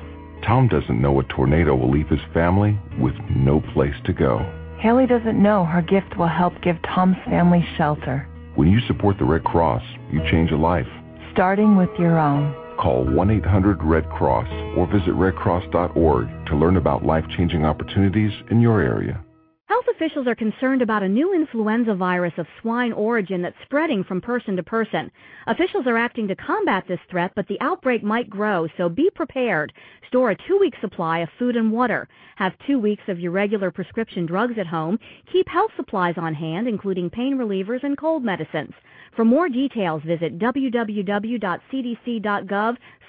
[0.46, 4.40] Tom doesn't know a tornado will leave his family with no place to go.
[4.80, 9.26] Haley doesn't know her gift will help give Tom's family shelter, When you support the
[9.26, 10.88] Red Cross, you change a life.
[11.32, 12.54] starting with your own.
[12.78, 18.62] Call 1 800 Red Cross or visit redcross.org to learn about life changing opportunities in
[18.62, 19.24] your area.
[19.66, 24.22] Health officials are concerned about a new influenza virus of swine origin that's spreading from
[24.22, 25.12] person to person.
[25.48, 29.74] Officials are acting to combat this threat, but the outbreak might grow, so be prepared.
[30.08, 32.08] Store a two-week supply of food and water.
[32.38, 35.00] Have two weeks of your regular prescription drugs at home.
[35.34, 38.74] Keep health supplies on hand, including pain relievers and cold medicines.
[39.18, 40.78] For more details, visit www.cdc.gov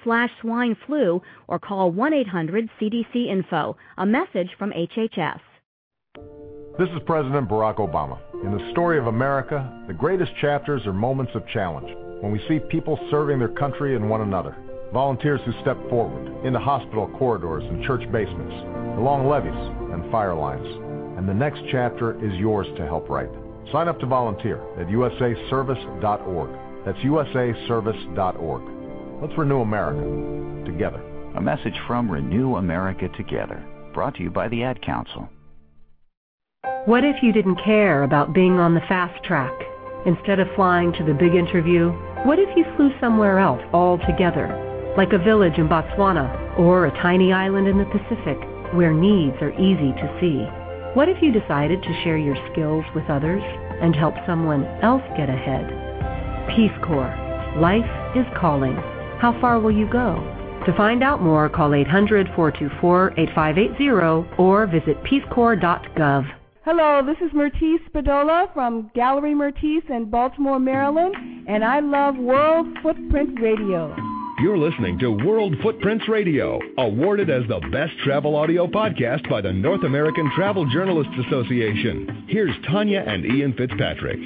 [0.03, 3.75] slash swine flu or call 1-800-CDC-INFO.
[3.99, 5.41] A message from HHS.
[6.79, 8.19] This is President Barack Obama.
[8.43, 12.59] In the story of America, the greatest chapters are moments of challenge, when we see
[12.71, 14.57] people serving their country and one another.
[14.95, 18.55] Volunteers who step forward into hospital corridors and church basements,
[18.97, 19.53] along levees
[19.93, 20.67] and fire lines.
[21.19, 23.29] And the next chapter is yours to help write.
[23.73, 26.51] Sign up to volunteer at usaservice.org.
[26.87, 29.23] That's usaservice.org.
[29.23, 31.03] Let's renew America together.
[31.37, 35.29] A message from Renew America Together, brought to you by the Ad Council.
[36.87, 39.53] What if you didn't care about being on the fast track?
[40.07, 41.91] Instead of flying to the big interview,
[42.25, 44.95] what if you flew somewhere else altogether?
[44.97, 48.39] Like a village in Botswana or a tiny island in the Pacific
[48.73, 50.58] where needs are easy to see.
[50.95, 53.43] What if you decided to share your skills with others
[53.83, 55.69] and help someone else get ahead?
[56.57, 57.15] Peace Corps.
[57.59, 57.85] Life
[58.17, 58.75] is calling.
[59.21, 60.17] How far will you go?
[60.65, 66.27] To find out more, call 800-424-8580 or visit peacecorps.gov.
[66.65, 71.15] Hello, this is Mertice Spadola from Gallery Mertice in Baltimore, Maryland,
[71.47, 73.95] and I love World Footprint Radio.
[74.41, 79.53] You're listening to World Footprints Radio, awarded as the best travel audio podcast by the
[79.53, 82.25] North American Travel Journalists Association.
[82.29, 84.21] Here's Tanya and Ian Fitzpatrick.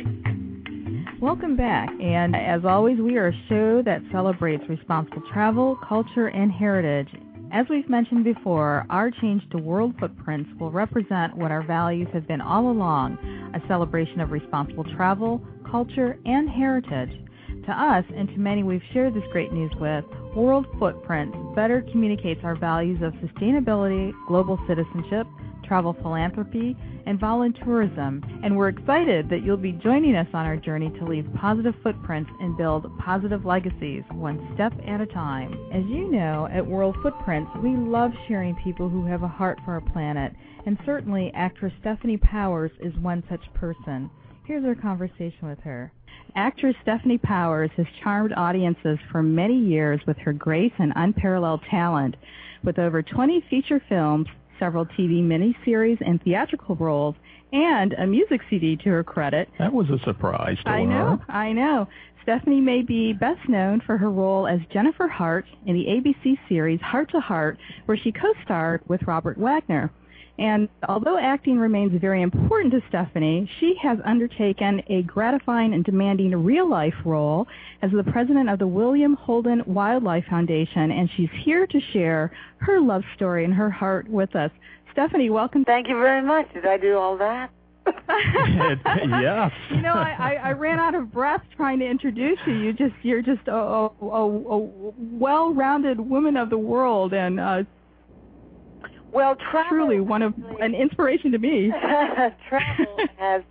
[1.18, 6.52] Welcome back, and as always, we are a show that celebrates responsible travel, culture, and
[6.52, 7.08] heritage.
[7.50, 12.28] As we've mentioned before, our change to World Footprints will represent what our values have
[12.28, 13.16] been all along
[13.54, 17.18] a celebration of responsible travel, culture, and heritage.
[17.66, 22.40] To us, and to many we've shared this great news with, World Footprints better communicates
[22.42, 25.28] our values of sustainability, global citizenship,
[25.64, 30.90] travel philanthropy, and volunteerism, and we're excited that you'll be joining us on our journey
[30.98, 35.52] to leave positive footprints and build positive legacies, one step at a time.
[35.72, 39.72] As you know, at World Footprints, we love sharing people who have a heart for
[39.72, 40.32] our planet,
[40.66, 44.10] and certainly actress Stefanie Powers is one such person.
[44.44, 45.92] Here's our conversation with her.
[46.34, 52.16] Actress Stefanie Powers has charmed audiences for many years with her grace and unparalleled talent.
[52.64, 54.26] With over 20 feature films,
[54.58, 57.16] several TV miniseries and theatrical roles,
[57.52, 59.48] and a music CD to her credit.
[59.58, 61.88] That was a surprise to I know, I know.
[62.26, 66.80] Stefanie may be best known for her role as Jennifer Hart in the ABC series
[66.80, 69.90] Hart to Hart, where she co-starred with Robert Wagner.
[70.38, 76.34] And although acting remains very important to Stefanie, she has undertaken a gratifying and demanding
[76.44, 77.46] real life role
[77.82, 82.80] as the president of the William Holden Wildlife Foundation, and she's here to share her
[82.80, 84.50] love story and her heart with us.
[84.96, 85.64] Stefanie, welcome.
[85.64, 86.52] Thank you very much.
[86.54, 87.50] Did I do all that?
[87.86, 89.50] yes.
[89.70, 92.54] You know, I, I, I ran out of breath trying to introduce you.
[92.54, 94.58] You just you're just a, a, a, a
[94.98, 97.62] well-rounded woman of the world, and uh,
[99.12, 101.70] well, travel truly one of an inspiration to me.
[102.48, 103.42] travel has.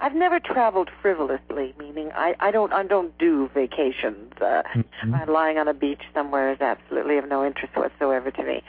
[0.00, 4.32] I've never traveled frivolously, meaning I, I don't I don't do vacations.
[4.40, 4.62] Uh,
[5.04, 5.14] Mm-hmm.
[5.28, 8.62] uh, lying on a beach somewhere is absolutely of no interest whatsoever to me.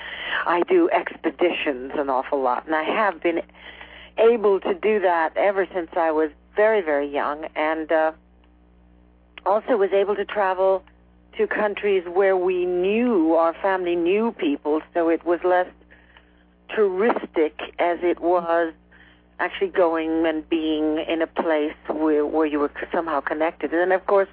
[0.46, 3.42] I do expeditions an awful lot, and I have been
[4.18, 8.12] able to do that ever since I was very very young, and uh,
[9.46, 10.84] also was able to travel
[11.38, 15.68] to countries where we knew our family knew people, so it was less
[16.70, 18.74] touristic as it was
[19.40, 23.72] actually going and being in a place where where you were somehow connected.
[23.72, 24.30] And then of course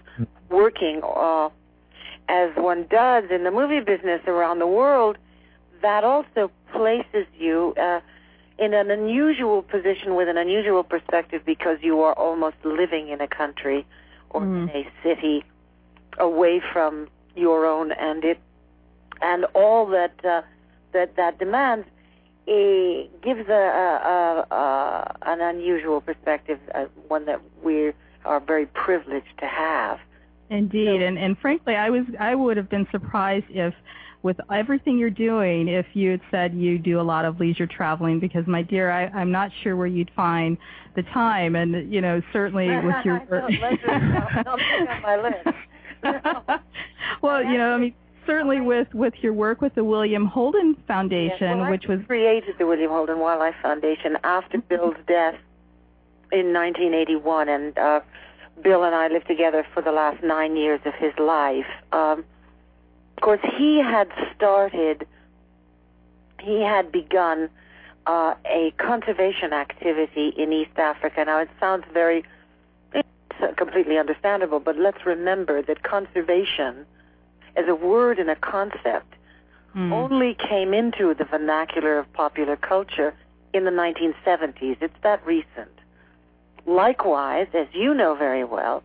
[0.49, 1.49] working uh
[2.29, 5.19] as one does in the movie business around the world,
[5.83, 8.01] that also places you uh
[8.59, 13.27] in an unusual position with an unusual perspective because you are almost living in a
[13.27, 13.85] country
[14.31, 15.45] or in a city
[16.19, 18.39] away from your own and it
[19.21, 20.43] and all that uh,
[20.93, 21.87] that that demands
[22.47, 27.93] it gives a, a, a, a an unusual perspective, uh, one that we
[28.25, 29.99] are very privileged to have.
[30.51, 33.73] Indeed, and and frankly, I was I would have been surprised if,
[34.23, 38.21] with everything you're doing, if you had said you do a lot of leisure traveling.
[38.21, 40.59] Because my dear, I, I'm not sure where you'd find
[40.95, 44.45] the time, and you know certainly with your no, leisure,
[45.03, 45.57] my list.
[47.23, 47.95] well, you know, I mean
[48.27, 52.57] certainly with with your work with the William Holden Foundation, Yes, well, which was created
[52.59, 55.37] the William Holden Wildlife Foundation after Bill's death
[56.31, 58.01] in 1981, and uh,
[58.63, 61.67] Bill and I lived together for the last nine years of his life.
[61.93, 62.25] Um,
[63.17, 65.07] of course, he had started,
[66.41, 67.49] he had begun
[68.07, 71.25] uh, a conservation activity in East Africa.
[71.25, 72.25] Now, it sounds very
[73.57, 76.87] completely understandable, but let's remember that conservation
[77.57, 79.15] as a word and a concept
[79.75, 83.15] only came into the vernacular of popular culture
[83.55, 84.77] in the 1970s.
[84.81, 85.71] It's that recent.
[86.67, 88.83] Likewise, as you know very well,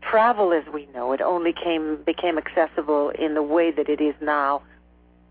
[0.00, 4.14] travel as we know it only came became accessible in the way that it is
[4.20, 4.62] now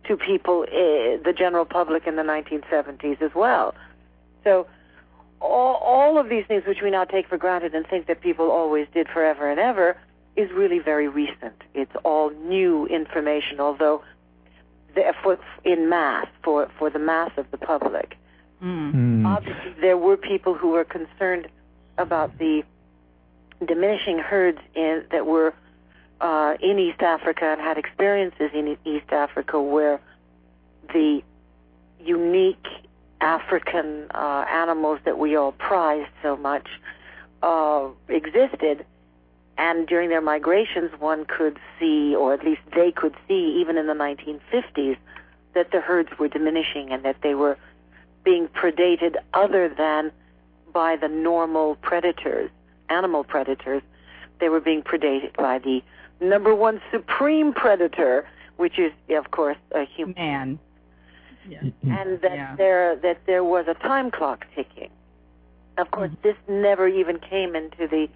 [0.08, 3.76] to people, uh, the general public in the 1970s as well.
[4.44, 4.68] So
[5.40, 8.50] all, all of these things which we now take for granted and think that people
[8.50, 9.98] always did forever and ever
[10.36, 11.62] is really very recent.
[11.74, 14.04] It's all new information, although
[14.96, 18.18] the, for, in mass, for, for the mass of the public.
[19.26, 21.48] Obviously, there were people who were concerned
[21.98, 22.64] about the
[23.66, 25.54] diminishing herds in, that were
[26.20, 30.00] uh, in East Africa and had experiences in East Africa where
[30.94, 31.22] the
[32.00, 32.68] unique
[33.20, 36.68] African uh, animals that we all prize so much
[37.44, 38.86] uh, existed.
[39.62, 43.86] And during their migrations, one could see, or at least they could see, even in
[43.86, 44.98] the 1950s,
[45.54, 47.60] that the herds were diminishing and that they were
[48.24, 50.12] being predated other than
[50.74, 52.50] by the normal predators,
[52.90, 53.84] animal predators.
[54.40, 55.84] They were being predated by the
[56.20, 60.16] number one supreme predator, which is, of course, a human.
[60.16, 60.60] Man.
[61.48, 61.92] Mm-hmm.
[61.92, 62.56] And that Yeah.
[62.56, 64.90] there that there was a time clock ticking.
[65.78, 66.28] Of course, mm-hmm.
[66.28, 68.10] this never even came into the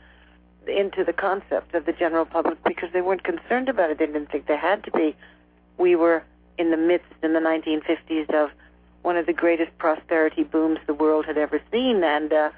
[0.68, 3.99] into the concept of the general public because they weren't concerned about it.
[3.99, 5.16] They didn't think they had to be.
[5.78, 6.24] We were
[6.57, 8.51] in the midst in the 1950s of
[9.01, 12.49] one of the greatest prosperity booms the world had ever seen, and uh,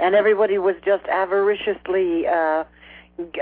[0.00, 2.64] and everybody was just avariciously uh,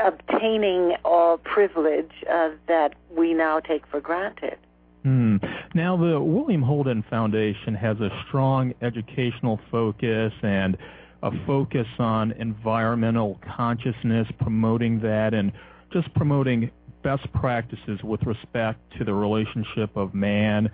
[0.02, 4.58] obtaining a privilege uh, that we now take for granted.
[5.04, 5.36] Hmm.
[5.72, 10.76] Now, the William Holden Foundation has a strong educational focus and
[11.22, 15.52] a focus on environmental consciousness, promoting that, and
[15.92, 16.70] just promoting
[17.02, 20.70] best practices with respect to the relationship of man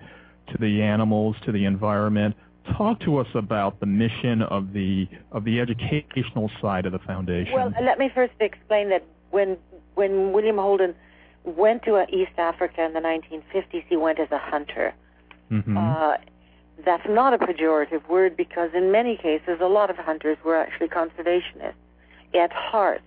[0.51, 2.35] to the animals, to the environment.
[2.77, 7.53] Talk to us about the mission of the of the educational side of the foundation.
[7.53, 9.57] Well, let me first explain that when
[9.95, 10.93] when William Holden
[11.43, 14.93] went to uh, East Africa in the 1950s, he went as a hunter.
[15.49, 15.77] Mhm.
[15.77, 16.17] Uh,
[16.85, 20.87] that's not a pejorative word because in many cases, a lot of hunters were actually
[20.87, 21.73] conservationists
[22.33, 23.01] at heart,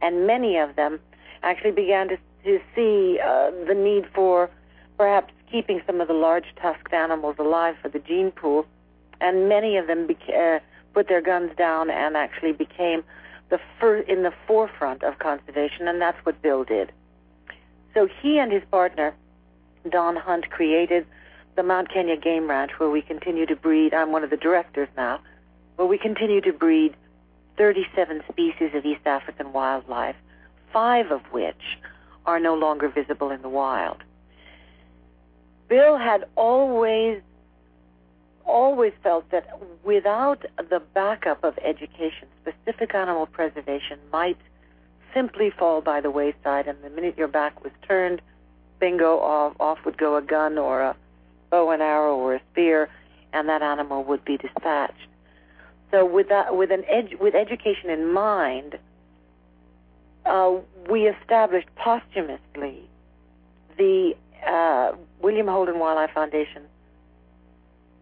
[0.00, 1.00] and many of them
[1.42, 4.50] actually began to, to see uh, the need for
[4.96, 8.66] perhaps keeping some of the large tusked animals alive for the gene pool,
[9.20, 10.60] and many of them beca- uh,
[10.94, 13.02] put their guns down and actually became
[13.50, 16.92] the fir- in the forefront of conservation, and that's what Bill did.
[17.94, 19.14] So he and his partner,
[19.90, 21.04] Don Hunt, created
[21.54, 23.92] the Mount Kenya Game Ranch, where we continue to breed.
[23.94, 25.20] I'm one of the directors now,
[25.76, 26.94] where we continue to breed
[27.58, 30.16] 37 species of East African wildlife,
[30.72, 31.78] five of which
[32.24, 33.98] are no longer visible in the wild.
[35.68, 37.20] Bill had always
[38.44, 39.46] always felt that
[39.84, 44.36] without the backup of education, specific animal preservation might
[45.14, 48.20] simply fall by the wayside, and the minute your back was turned,
[48.80, 50.96] bingo, off, off would go a gun or a
[51.52, 52.88] bow and arrow or a spear,
[53.32, 55.06] and that animal would be dispatched.
[55.92, 56.84] So, with that, with an
[57.20, 58.78] with education in mind,
[60.24, 60.54] uh,
[60.90, 62.88] we established posthumously
[63.76, 66.62] the uh, William Holden Wildlife Foundation,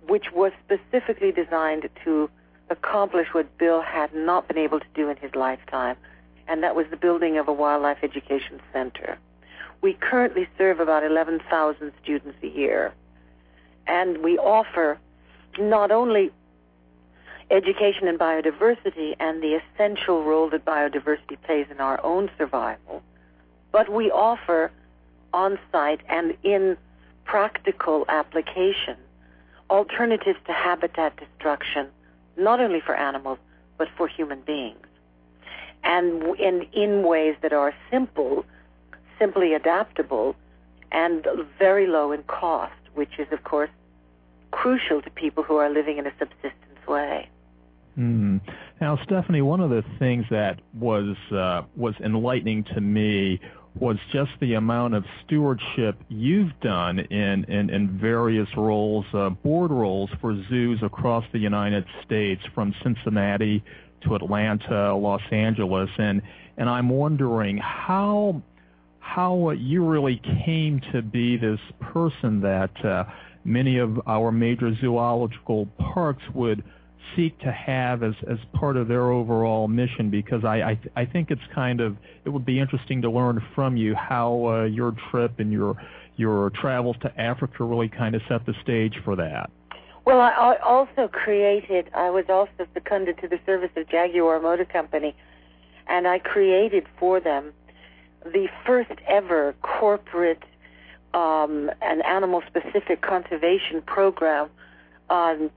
[0.06, 2.30] which was specifically designed to
[2.70, 5.96] accomplish what Bill had not been able to do in his lifetime,
[6.46, 9.18] and that was the building of a wildlife education center.
[9.82, 12.92] We currently serve about 11,000 students a year,
[13.90, 14.98] and we offer
[15.58, 16.30] not only
[17.50, 23.02] education in biodiversity and the essential role that biodiversity plays in our own survival,
[23.72, 24.70] but we offer
[25.32, 26.76] on site and in
[27.24, 28.96] practical application
[29.68, 31.88] alternatives to habitat destruction,
[32.36, 33.38] not only for animals,
[33.76, 34.86] but for human beings.
[35.82, 38.44] And in, in ways that are simple,
[39.18, 40.36] simply adaptable,
[40.92, 41.26] and
[41.58, 43.70] very low in cost, which is, of course,
[44.50, 47.28] crucial to people who are living in a subsistence way.
[47.94, 48.38] Hmm.
[48.80, 53.40] Now, Stefanie, one of the things that was uh, was enlightening to me
[53.78, 59.70] was just the amount of stewardship you've done in in, in various roles, uh, board
[59.70, 63.62] roles for zoos across the United States, from Cincinnati
[64.02, 66.22] to Atlanta, Los Angeles, and
[66.56, 68.42] and I'm wondering how
[68.98, 73.04] how you really came to be this person that uh,
[73.44, 76.62] many of our major zoological parks would
[77.16, 81.30] seek to have as as part of their overall mission because I I, I think
[81.30, 85.38] it's kind of it would be interesting to learn from you how uh, your trip
[85.38, 85.76] and your
[86.16, 89.50] your travels to Africa really kind of set the stage for that.
[90.04, 94.64] Well, I I also created, I was also seconded to the service of Jaguar Motor
[94.64, 95.14] Company,
[95.88, 97.52] and I created for them
[98.24, 100.42] the first ever corporate
[101.14, 104.48] um, and animal specific conservation program
[105.08, 105.50] on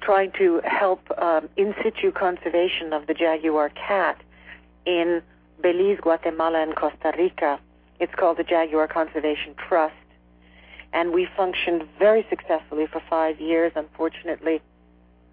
[0.00, 4.20] trying to help um, in situ conservation of the jaguar cat
[4.86, 5.22] in
[5.60, 7.58] Belize, Guatemala, and Costa Rica.
[8.00, 9.94] It's called the Jaguar Conservation Trust.
[10.92, 13.72] And we functioned very successfully for five years.
[13.74, 14.62] Unfortunately,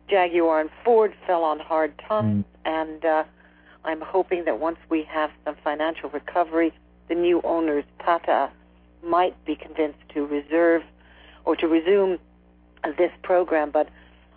[0.09, 3.23] Jaguar and Ford fell on hard times, and uh,
[3.83, 6.73] I'm hoping that once we have some financial recovery,
[7.07, 8.49] the new owners, Tata,
[9.05, 10.83] might be convinced to reserve
[11.45, 12.19] or to resume
[12.97, 13.71] this program.
[13.71, 13.89] But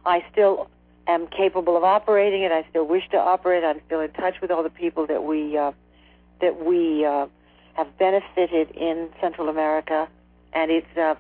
[0.05, 0.69] I still
[1.07, 2.53] am capable of operating it.
[2.53, 3.65] I still wish to operate.
[3.65, 5.73] I'm still in touch with all the people that we uh,
[6.41, 7.27] that we uh,
[7.75, 10.09] have benefited in Central America,
[10.53, 11.15] and it's uh,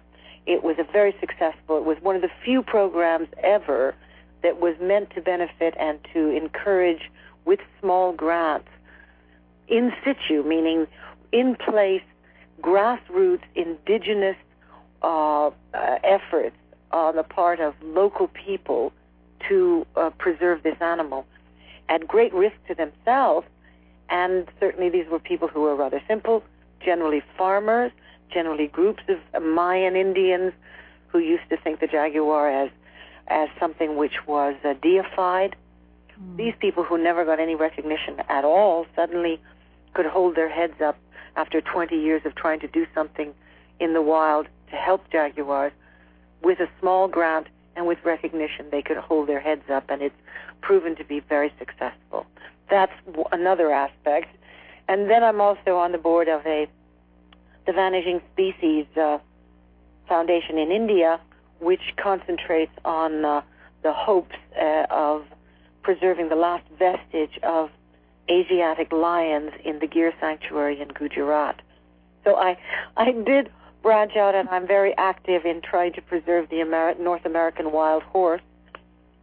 [0.46, 1.78] it was a very successful.
[1.78, 3.94] It was one of the few programs ever
[4.42, 7.11] that was meant to benefit and to encourage
[7.44, 8.68] with small grants
[9.68, 10.86] in situ, meaning
[11.32, 12.03] in place,
[12.61, 14.36] grassroots, indigenous
[15.02, 15.50] uh, uh,
[16.02, 16.56] efforts
[16.90, 18.92] on the part of local people
[19.48, 21.26] to uh, preserve this animal
[21.88, 23.46] at great risk to themselves.
[24.11, 26.42] And certainly these were people who were rather simple,
[26.84, 27.92] generally farmers,
[28.32, 30.52] generally groups of Mayan Indians
[31.09, 32.70] who used to think the jaguar as
[33.28, 35.54] as something which was uh, deified.
[36.18, 36.36] Mm.
[36.38, 39.38] These people who never got any recognition at all suddenly
[39.92, 40.96] could hold their heads up
[41.39, 43.32] after 20 years of trying to do something
[43.78, 45.72] in the wild to help jaguars
[46.43, 50.20] with a small grant and with recognition they could hold their heads up and it's
[50.61, 52.26] proven to be very successful.
[52.68, 52.93] That's
[53.30, 54.34] another aspect.
[54.89, 56.66] And then I'm also on the board of a
[57.66, 59.18] the Vanishing Species uh,
[60.09, 61.20] Foundation in India,
[61.61, 63.43] which concentrates on uh,
[63.82, 65.24] the hopes uh, of
[65.82, 67.70] preserving the last vestige of
[68.31, 71.61] Asiatic lions in the Gir Sanctuary in Gujarat.
[72.24, 72.59] So I,
[72.97, 73.51] I did
[73.83, 78.03] branch out, and I'm very active in trying to preserve the Amer- North American wild
[78.03, 78.43] horse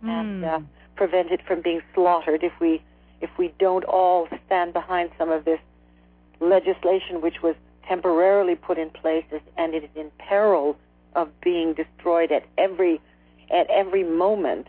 [0.03, 0.10] mm.
[0.10, 0.60] and uh,
[0.95, 2.43] prevent it from being slaughtered.
[2.43, 2.82] If we,
[3.22, 5.60] if we don't all stand behind some of this
[6.39, 7.56] legislation, which was
[7.88, 9.26] temporarily put in place
[9.58, 10.78] and it is in peril
[11.16, 12.99] of being destroyed at every
[13.51, 14.68] at every moment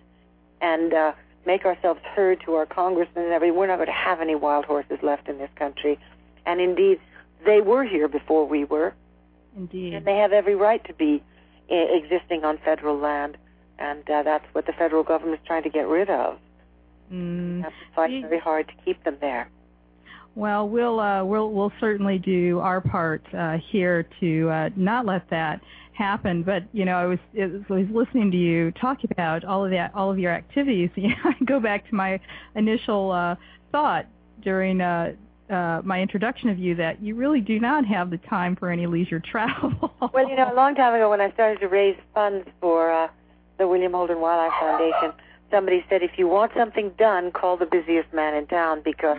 [0.61, 1.13] and uh,
[1.47, 3.57] make ourselves heard to our congressmen and everything.
[3.57, 5.99] We're not going to have any wild horses left in this country.
[6.45, 7.01] And indeed,
[7.45, 8.95] they were here before we were.
[9.57, 9.95] Indeed.
[9.95, 11.23] And they have every right to be
[11.71, 13.37] eh, existing on federal land.
[13.79, 16.39] And uh, that's what the federal government is trying to get rid of.
[17.13, 17.63] Mm.
[17.63, 19.49] have to fight very hard to keep them there.
[20.35, 25.31] Well, we'll uh, we'll we'll certainly do our part uh, here to uh, not let
[25.31, 25.61] that
[25.97, 26.43] happen.
[26.43, 29.95] But you know, I was, I was listening to you talk about all of that,
[29.95, 30.91] all of your activities.
[30.97, 32.19] You know, I go back to my
[32.57, 33.37] initial uh,
[33.71, 34.07] thought
[34.43, 35.13] during uh,
[35.51, 38.87] uh, my introduction of you that you really do not have the time for any
[38.87, 39.95] leisure travel.
[40.13, 43.09] well, you know, a long time ago when I started to raise funds for uh,
[43.59, 45.13] the William Holden Wildlife Foundation,
[45.51, 49.19] somebody said, if you want something done, call the busiest man in town because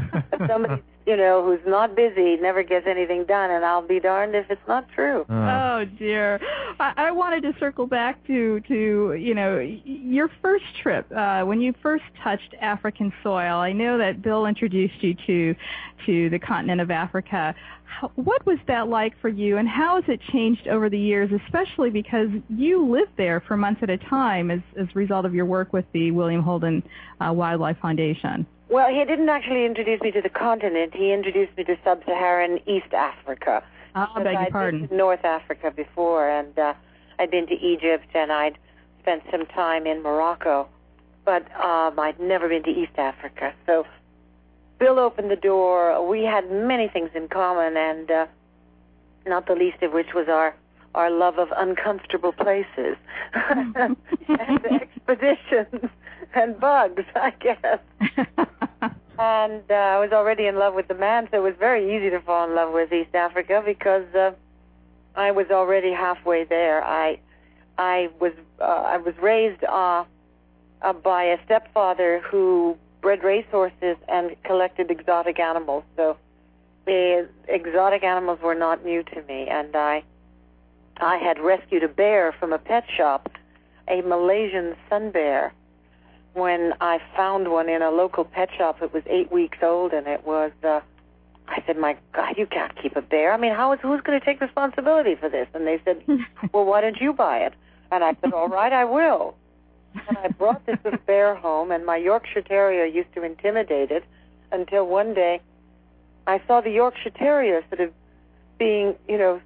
[0.48, 4.46] somebody you know who's not busy never gets anything done and i'll be darned if
[4.50, 5.22] it's not true.
[5.28, 5.34] Uh.
[5.34, 6.40] oh dear.
[6.78, 11.60] I, I wanted to circle back to to you know your first trip uh when
[11.60, 13.58] you first touched african soil.
[13.58, 15.54] I know that bill introduced you to
[16.06, 17.54] to the continent of africa.
[17.84, 21.30] How, what was that like for you and how has it changed over the years
[21.46, 25.34] especially because you lived there for months at a time as as a result of
[25.34, 26.82] your work with the william holden
[27.20, 30.94] uh, wildlife foundation well, he didn't actually introduce me to the continent.
[30.94, 33.62] He introduced me to sub-Saharan East Africa.
[33.94, 34.88] I beg your pardon.
[34.90, 36.72] North Africa before, and uh,
[37.18, 38.56] I'd been to Egypt, and I'd
[39.00, 40.66] spent some time in Morocco,
[41.26, 43.52] but um, I'd never been to East Africa.
[43.66, 43.86] So
[44.78, 46.08] Bill opened the door.
[46.08, 48.26] We had many things in common, and uh,
[49.26, 50.54] not the least of which was our
[50.94, 52.96] our love of uncomfortable places
[53.34, 53.96] and
[54.70, 55.90] expeditions
[56.34, 57.78] and bugs, I guess.
[59.18, 62.10] and uh, I was already in love with the man, so it was very easy
[62.10, 64.32] to fall in love with East Africa because uh,
[65.14, 66.82] I was already halfway there.
[66.84, 67.18] I
[67.78, 70.04] I was uh, I was raised uh,
[70.82, 75.84] uh, by a stepfather who bred racehorses and collected exotic animals.
[75.96, 76.16] So
[76.86, 80.04] the exotic animals were not new to me, and I
[80.98, 83.30] I had rescued a bear from a pet shop,
[83.88, 85.52] a Malaysian sun bear
[86.34, 88.82] when I found one in a local pet shop.
[88.82, 90.52] It was eight weeks old, and it was.
[90.62, 90.80] Uh,
[91.48, 93.32] I said, "My God, you can't keep a bear.
[93.32, 96.02] I mean, how is who's going to take responsibility for this?" And they said,
[96.52, 97.54] "Well, why don't you buy it?"
[97.90, 99.34] And I said, "All right, I will."
[100.08, 104.04] And I brought this little bear home, and my Yorkshire Terrier used to intimidate it
[104.50, 105.40] until one day
[106.26, 107.92] I saw the Yorkshire Terrier sort of
[108.58, 109.40] being, you know,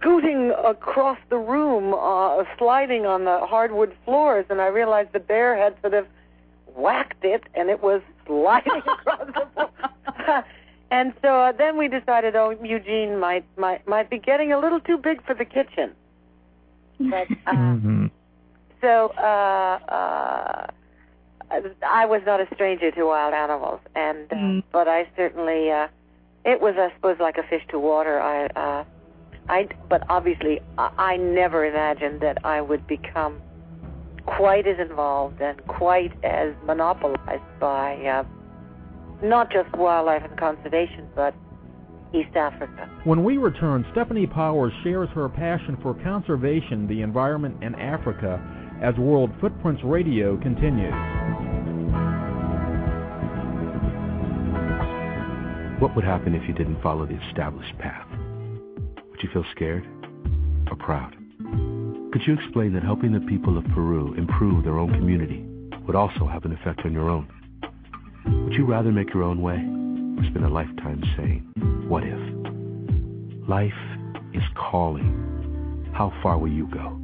[0.00, 5.56] scooting across the room, uh, sliding on the hardwood floors, and I realized the bear
[5.56, 6.06] had sort of
[6.74, 10.44] whacked it, and it was sliding across the floor.
[10.90, 14.80] and so uh, then we decided, oh, Eugene might might might be getting a little
[14.80, 15.92] too big for the kitchen.
[16.98, 18.06] But uh, mm-hmm.
[18.80, 20.66] so uh, uh,
[21.86, 24.62] I was not a stranger to wild animals, and uh, mm.
[24.72, 25.88] but I certainly uh,
[26.44, 28.20] it was, I suppose, like a fish to water.
[28.20, 28.84] I uh,
[29.50, 33.42] I, but obviously, I, I never imagined that I would become
[34.24, 38.22] quite as involved and quite as monopolized by uh,
[39.26, 41.34] not just wildlife and conservation, but
[42.14, 42.88] East Africa.
[43.02, 48.40] When we return, Stefanie Powers shares her passion for conservation, the environment, and Africa
[48.80, 50.94] as World Footprints Radio continues.
[55.80, 58.06] What would happen if you didn't follow the established path?
[59.20, 59.86] Would you feel scared
[60.70, 61.14] or proud?
[62.10, 65.44] Could you explain that helping the people of Peru improve their own community
[65.86, 67.28] would also have an effect on your own?
[68.24, 71.52] Would you rather make your own way or spend a lifetime saying,
[71.86, 72.18] what if?
[73.46, 73.74] Life
[74.32, 75.92] is calling.
[75.92, 76.98] How far will you go?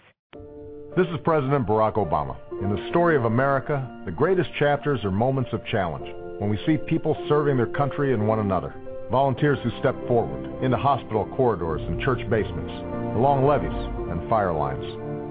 [0.97, 2.36] This is President Barack Obama.
[2.63, 6.07] In the story of America, the greatest chapters are moments of challenge,
[6.39, 8.73] when we see people serving their country and one another.
[9.11, 12.73] Volunteers who step forward into hospital corridors and church basements,
[13.15, 13.71] along levees
[14.09, 14.84] and fire lines.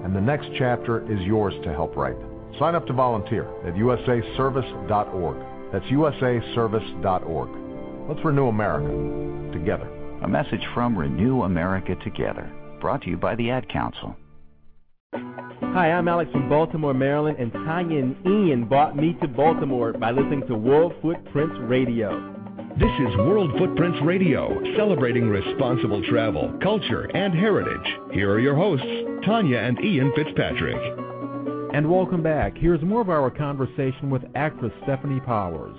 [0.04, 2.16] And the next chapter is yours to help write.
[2.60, 5.72] Sign up to volunteer at usaservice.org.
[5.72, 8.08] That's usaservice.org.
[8.08, 9.88] Let's renew America together.
[10.22, 12.48] A message from Renew America Together,
[12.80, 14.16] brought to you by the Ad Council.
[15.60, 20.12] Hi, I'm Alex from Baltimore, Maryland, and Tanya and Ian brought me to Baltimore by
[20.12, 22.34] listening to World Footprints Radio.
[22.78, 27.92] This is World Footprints Radio, celebrating responsible travel, culture, and heritage.
[28.12, 28.86] Here are your hosts,
[29.26, 30.76] Tanya and Ian Fitzpatrick.
[31.74, 32.56] And welcome back.
[32.56, 35.76] Here's more of our conversation with actress Stefanie Powers.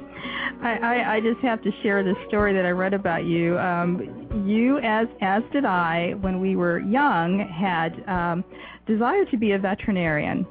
[0.62, 3.58] I, I, I just have to share this story that I read about you.
[3.58, 8.44] Um, you, as as did I, when we were young, had um,
[8.90, 10.46] desire to be a veterinarian,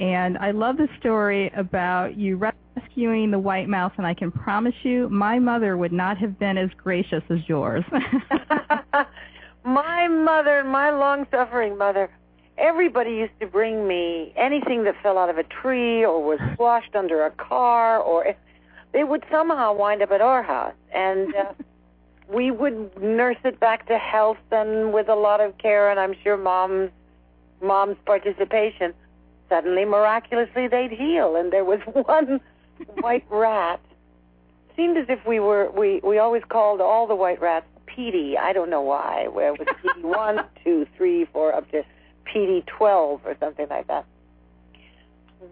[0.00, 3.92] and I love the story about you rescuing the white mouse.
[3.96, 7.84] And I can promise you, my mother would not have been as gracious as yours.
[9.64, 12.10] my mother, my long-suffering mother,
[12.58, 16.94] everybody used to bring me anything that fell out of a tree or was squashed
[16.94, 18.34] under a car or
[18.92, 21.52] it would somehow wind up at our house and uh,
[22.32, 26.14] we would nurse it back to health and with a lot of care and I'm
[26.22, 26.90] sure mom's
[27.64, 28.92] mom's participation
[29.48, 32.40] suddenly miraculously they'd heal and there was one
[33.00, 33.80] white rat
[34.76, 38.36] seemed as if we were we we always called all the white rats PD.
[38.38, 39.28] I don't know why.
[39.28, 41.84] Where was PD one, two, three, four, up to
[42.24, 44.04] PD twelve or something like that.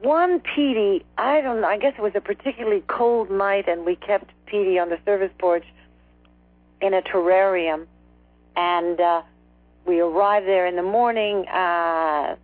[0.00, 1.68] One PD, I don't know.
[1.68, 5.30] I guess it was a particularly cold night, and we kept PD on the service
[5.38, 5.64] porch
[6.80, 7.86] in a terrarium,
[8.56, 9.22] and uh,
[9.86, 12.36] we arrived there in the morning, uh,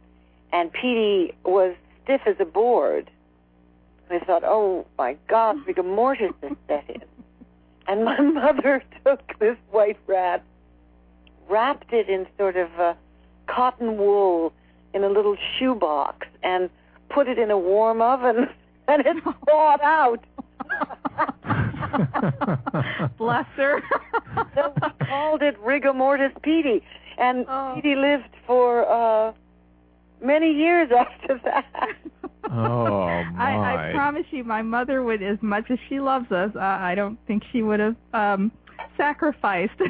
[0.52, 1.74] and PD was
[2.04, 3.10] stiff as a board.
[4.10, 7.02] I thought, oh my God, rigor mortis is set in.
[7.86, 10.42] And my mother took this white rat,
[11.48, 12.96] wrapped it in sort of a
[13.46, 14.52] cotton wool
[14.94, 16.70] in a little shoebox, and
[17.10, 18.48] put it in a warm oven,
[18.88, 20.24] and it thawed out.
[23.18, 23.82] Bless her.
[24.54, 26.82] so we called it rigor mortis Petey,
[27.18, 27.72] and oh.
[27.74, 29.32] Petey lived for uh
[30.22, 31.96] many years after that.
[32.50, 33.34] oh my!
[33.38, 36.94] I, I promise you, my mother would, as much as she loves us, uh, I
[36.94, 38.52] don't think she would have um
[38.96, 39.80] sacrificed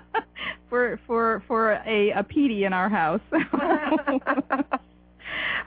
[0.70, 3.20] for for for a a Petey in our house.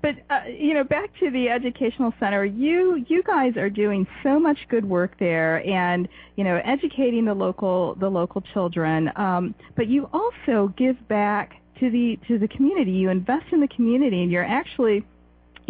[0.01, 4.39] But uh, you know, back to the educational center, you you guys are doing so
[4.39, 9.11] much good work there, and you know, educating the local the local children.
[9.15, 12.91] Um, but you also give back to the to the community.
[12.91, 15.03] You invest in the community, and you're actually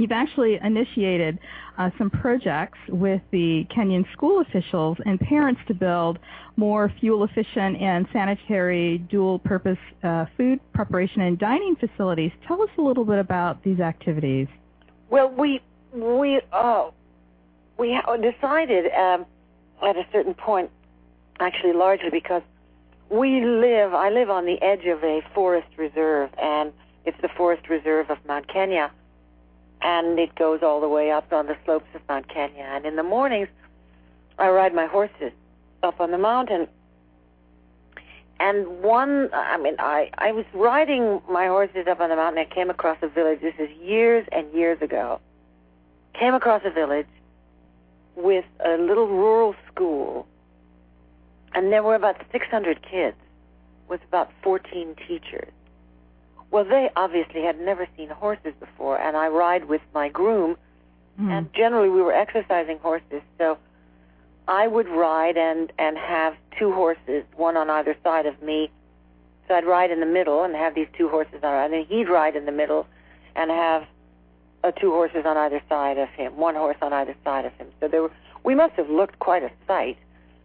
[0.02, 1.38] you've actually initiated
[1.78, 6.20] uh, some projects with the Kenyan school officials and parents to build
[6.58, 12.32] more fuel efficient and sanitary dual purpose uh, food preparation and dining facilities.
[12.48, 14.48] Tell us a little bit about these activities.
[15.10, 15.62] Well, we
[15.94, 16.90] we uh,
[17.78, 19.26] we decided um,
[19.84, 20.70] at a certain point,
[21.40, 22.42] actually largely because
[23.10, 23.94] we live.
[23.94, 26.74] I live on the edge of a forest reserve, and
[27.06, 28.92] it's the forest reserve of Mount Kenya
[29.82, 32.64] and it goes all the way up on the slopes of Mount Kenya.
[32.64, 33.48] And in the mornings,
[34.38, 35.32] I ride my horses
[35.84, 36.68] up on the mountain.
[38.40, 42.40] And one, I mean, I, I was riding my horses up on the mountain.
[42.40, 43.42] I came across a village.
[43.42, 45.20] This is years and years ago.
[46.20, 47.08] Came across a village
[48.16, 50.28] with a little rural school,
[51.54, 53.16] and there were about 600 kids
[53.88, 55.52] with about 14 teachers.
[56.52, 60.58] Well, they obviously had never seen horses before, and I ride with my groom,
[61.20, 61.30] mm.
[61.32, 63.58] and generally we were exercising horses, so
[64.50, 68.70] I would ride and and have two horses, one on either side of me.
[69.48, 72.10] So I'd ride in the middle and have these two horses on, and then he'd
[72.10, 72.86] ride in the middle
[73.36, 73.86] and have
[74.64, 77.68] uh, two horses on either side of him, one horse on either side of him.
[77.80, 78.12] So there were,
[78.44, 79.98] we must have looked quite a sight.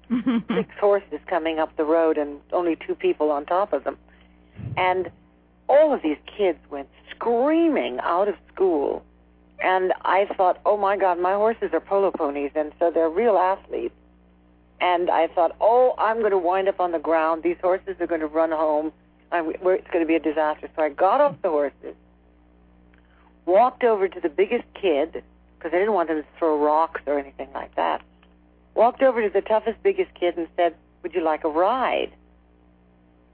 [0.55, 3.99] Six horses coming up the road and only two people on top of them,
[4.77, 5.11] and
[5.69, 9.05] all of these kids went screaming out of school.
[9.63, 13.37] And I thought, oh my God, my horses are polo ponies, and so they're real
[13.37, 13.95] athletes.
[14.81, 17.43] And I thought, oh, I'm going to wind up on the ground.
[17.43, 18.93] These horses are going to run home.
[19.33, 20.69] I'm, it's going to be a disaster.
[20.77, 21.95] So I got off the horses,
[23.47, 25.23] walked over to the biggest kid,
[25.57, 28.03] because I didn't want them to throw rocks or anything like that.
[28.75, 32.13] Walked over to the toughest, biggest kid and said, would you like a ride?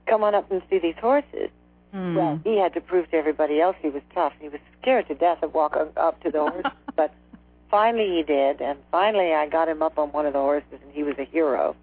[0.07, 1.49] Come on up and see these horses.
[1.93, 2.15] Mm.
[2.15, 4.33] Well, he had to prove to everybody else he was tough.
[4.39, 6.65] He was scared to death of walking up to the horse,
[6.95, 7.13] but
[7.69, 10.91] finally he did, and finally I got him up on one of the horses, and
[10.91, 11.75] he was a hero.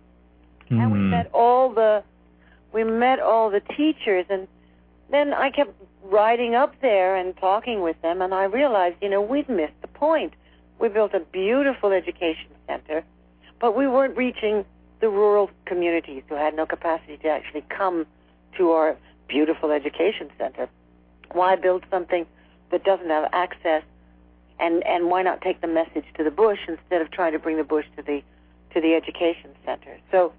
[0.70, 0.78] Mm.
[0.80, 1.10] And we Hmm.
[1.10, 2.02] met all the,
[2.72, 4.48] we met all the teachers, and
[5.10, 5.72] then I kept
[6.04, 9.88] riding up there and talking with them, and I realized, you know, we'd missed the
[9.88, 10.32] point.
[10.80, 13.04] We built a beautiful education center,
[13.60, 14.64] but we weren't reaching
[15.00, 18.06] the rural communities who had no capacity to actually come
[18.56, 18.96] to our
[19.30, 20.68] beautiful education center.
[21.32, 22.26] Why build something
[22.70, 23.82] that doesn't have access?
[24.58, 27.56] And and why not take the message to the bush instead of trying to bring
[27.56, 28.22] the bush to the
[28.74, 29.98] to the education center?
[30.10, 30.32] So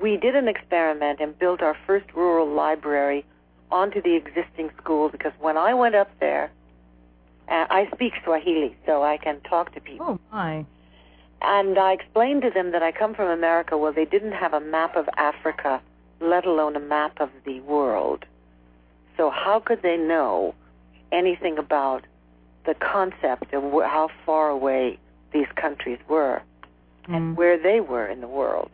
[0.00, 3.24] we did an experiment and built our first rural library
[3.72, 6.52] onto the existing school because when I went up there,
[7.48, 10.06] uh, I speak Swahili, so I can talk to people.
[10.08, 10.64] Oh my!
[11.42, 13.76] And I explained to them that I come from America.
[13.76, 15.82] Well, they didn't have a map of Africa
[16.20, 18.24] let alone a map of the world.
[19.16, 20.54] So how could they know
[21.12, 22.04] anything about
[22.66, 24.98] the concept of wh- how far away
[25.32, 26.42] these countries were
[27.08, 27.16] mm.
[27.16, 28.70] and where they were in the world?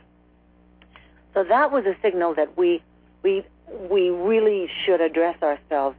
[1.35, 2.83] So that was a signal that we
[3.23, 3.45] we
[3.91, 5.97] we really should address ourselves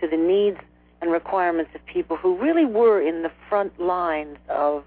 [0.00, 0.58] to the needs
[1.00, 4.84] and requirements of people who really were in the front lines of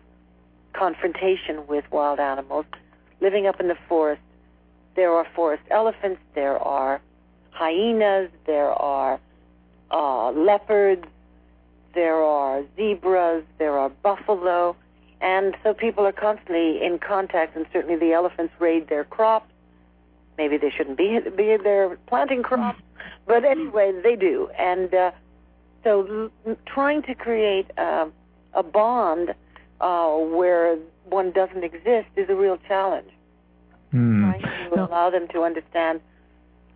[0.74, 2.66] confrontation with wild animals,
[3.22, 4.22] living up in the forest,
[4.96, 7.02] there are forest elephants, there are
[7.52, 9.20] hyenas, there are
[9.92, 11.06] uh, leopards,
[11.94, 14.76] there are zebras, there are buffalo,
[15.22, 17.56] and so people are constantly in contact.
[17.56, 19.52] And certainly, the elephants raid their crops.
[20.38, 22.82] Maybe they shouldn't be be there planting crops,
[23.26, 24.50] but anyway, they do.
[24.58, 25.12] And uh,
[25.84, 28.08] so, l- trying to create uh,
[28.54, 29.34] a bond
[29.80, 33.10] uh, where one doesn't exist is a real challenge
[33.96, 34.32] Hmm.
[34.32, 36.02] trying to allow them to understand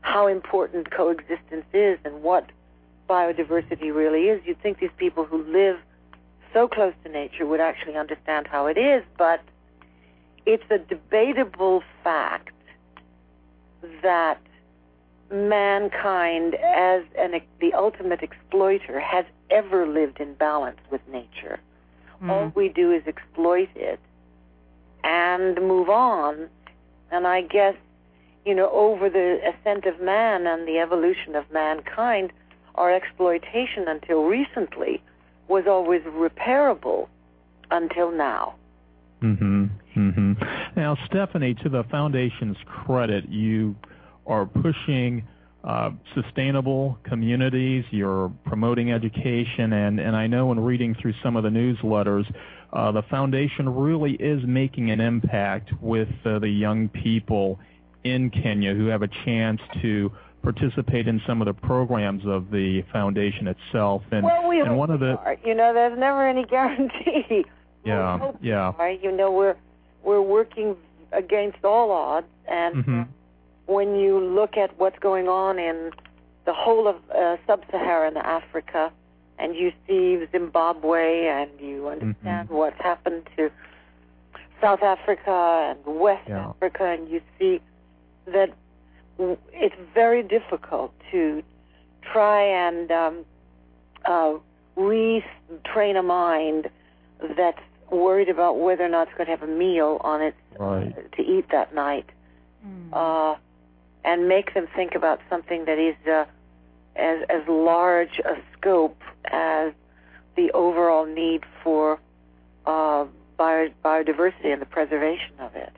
[0.02, 2.50] how important coexistence is and what
[3.10, 4.42] biodiversity really is.
[4.46, 5.78] You'd think these people who live
[6.54, 9.42] so close to nature would actually understand how it is, but
[10.46, 12.54] it's a debatable fact
[14.02, 14.40] that
[15.32, 21.60] mankind, as an, the ultimate exploiter, has ever lived in balance with nature.
[22.24, 22.30] Mm.
[22.30, 24.00] All we do is exploit it
[25.04, 26.50] and move on.
[27.12, 27.76] And I guess,
[28.46, 32.32] you know, over the ascent of man and the evolution of mankind,
[32.76, 35.02] our exploitation until recently
[35.48, 37.08] was always repairable
[37.72, 38.56] until now.
[39.22, 39.66] Mm-hmm.
[39.98, 40.34] Mm-hmm.
[40.78, 43.76] Now, Stefanie, to the foundation's credit, you
[44.26, 45.28] are pushing
[45.64, 47.84] uh, sustainable communities.
[47.92, 52.26] You're promoting education, and and I know in reading through some of the newsletters,
[52.72, 57.60] the foundation really is making an impact with uh, the young people
[58.04, 60.12] in Kenya who have a chance to
[60.42, 64.04] participate in some of the programs of the foundation itself.
[64.12, 65.38] And, well, we and one of the are.
[65.44, 67.46] you know, there's never any guarantee.
[67.84, 68.74] yeah, yeah.
[68.78, 69.02] Right?
[69.02, 69.56] You know, we're
[70.04, 70.76] we're working
[71.12, 73.02] against all odds, and mm-hmm.
[73.66, 75.92] when you look at what's going on in
[76.46, 78.92] the whole of uh, sub-Saharan Africa,
[79.40, 82.56] and you see Zimbabwe, and you understand mm-hmm.
[82.56, 83.50] what's happened to
[84.62, 86.50] South Africa and West yeah.
[86.50, 87.62] Africa, and you see
[88.26, 88.54] that
[89.54, 91.42] it's very difficult to
[92.02, 93.26] try and um,
[94.06, 94.34] uh,
[94.78, 96.70] retrain a mind
[97.38, 97.60] that's
[97.92, 100.94] worried about whether or not it's going to have a meal on it right.
[101.14, 102.10] to eat that night,
[102.66, 102.90] mm.
[102.94, 103.38] uh,
[104.04, 106.26] and make them think about something that is uh,
[106.96, 109.02] as as large a scope
[109.32, 109.74] as
[110.36, 112.00] the overall need for
[112.66, 113.06] uh,
[113.38, 115.74] bio, biodiversity and the preservation of it.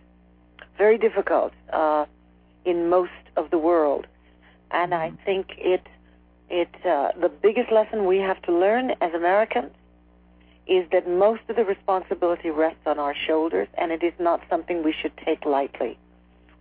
[0.77, 2.05] Very difficult uh,
[2.65, 4.07] in most of the world,
[4.71, 5.85] and I think it
[6.49, 9.71] it uh, the biggest lesson we have to learn as Americans
[10.67, 14.83] is that most of the responsibility rests on our shoulders, and it is not something
[14.83, 15.97] we should take lightly.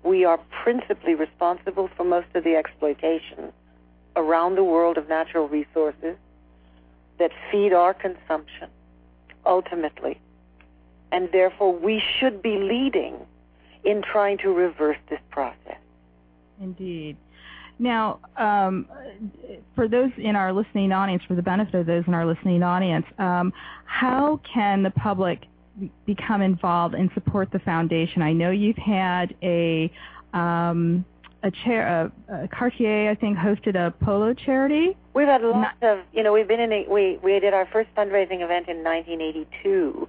[0.03, 3.53] We are principally responsible for most of the exploitation
[4.17, 6.17] around the world of natural resources
[7.21, 8.69] that feed our consumption,
[9.47, 10.19] ultimately.
[11.13, 13.15] And therefore, we should be leading
[13.85, 15.79] in trying to reverse this process.
[16.61, 17.17] Indeed.
[17.79, 18.87] Now, um,
[19.75, 23.07] for those in our listening audience, for the benefit of those in our listening audience,
[23.19, 23.53] um,
[23.87, 25.47] how can the public
[26.05, 28.21] become involved and support the foundation?
[28.21, 29.91] I know you've had a
[30.35, 31.07] um,
[31.43, 34.97] a chair, a, Cartier, I think, hosted a polo charity.
[35.15, 37.67] We've had lots Not, of, you know, we've been in a, we we did our
[37.67, 40.09] first fundraising event in 1982,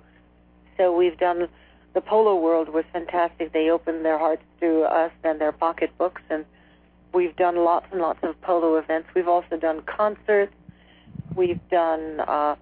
[0.77, 1.47] so we've done.
[1.93, 3.51] The Polo World was fantastic.
[3.51, 6.45] They opened their hearts to us and their pocketbooks, and
[7.13, 9.09] We've done lots and lots of polo events.
[9.13, 10.53] We've also done concerts.
[11.35, 12.55] We've done uh,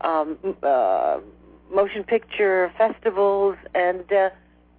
[0.00, 1.18] um, uh,
[1.74, 4.30] motion picture festivals, and uh,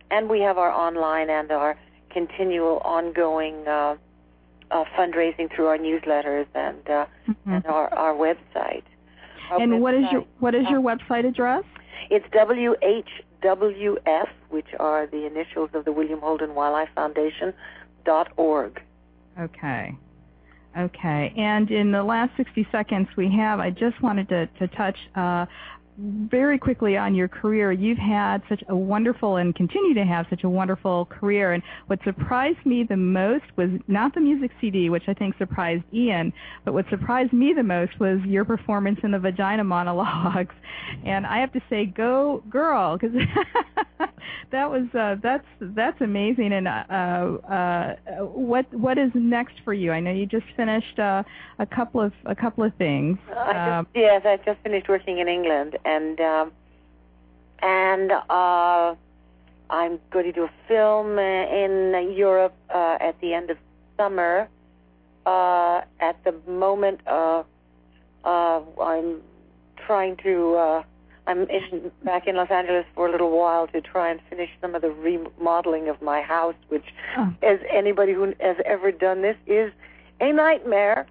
[0.10, 1.78] and we have our online and our
[2.18, 3.96] continual ongoing uh,
[4.72, 7.52] uh, fundraising through our newsletters and uh, mm-hmm.
[7.52, 8.84] and our our website.
[9.52, 11.64] Our and website, what is your what is your website address?
[12.10, 17.54] It's WHWF, which are the initials of the William Holden Wildlife Foundation
[18.04, 18.82] dot org.
[19.40, 19.96] Okay.
[20.78, 21.34] Okay.
[21.36, 25.48] And in the last 60 seconds we have, I just wanted to, to touch uh,
[25.98, 27.72] very quickly on your career.
[27.72, 31.54] You've had such a wonderful and continue to have such a wonderful career.
[31.54, 35.84] And what surprised me the most was not the music CD, which I think surprised
[35.94, 36.34] Ian,
[36.66, 40.56] but what surprised me the most was your performance in the Vagina Monologues.
[41.06, 43.16] And I have to say, go girl, because
[44.52, 46.54] that was uh, that's that's amazing.
[46.54, 49.92] And uh, uh, what what is next for you?
[49.92, 51.24] I know you just finished uh,
[51.60, 53.18] a couple of a couple of things.
[53.30, 56.52] I just, um, yes, I just finished working in England and um,
[57.60, 58.96] and uh,
[59.70, 63.58] I'm going to do a film in Europe uh, at the end of
[63.96, 64.48] summer.
[65.26, 67.44] Uh, at the moment, uh,
[68.24, 69.22] uh, I'm
[69.86, 70.56] trying to.
[70.56, 70.84] Uh,
[71.26, 74.76] I'm in, back in Los Angeles for a little while to try and finish some
[74.76, 76.86] of the remodeling of my house, which,
[77.18, 77.34] oh.
[77.44, 79.74] as anybody who has ever done this, is
[80.22, 81.06] a nightmare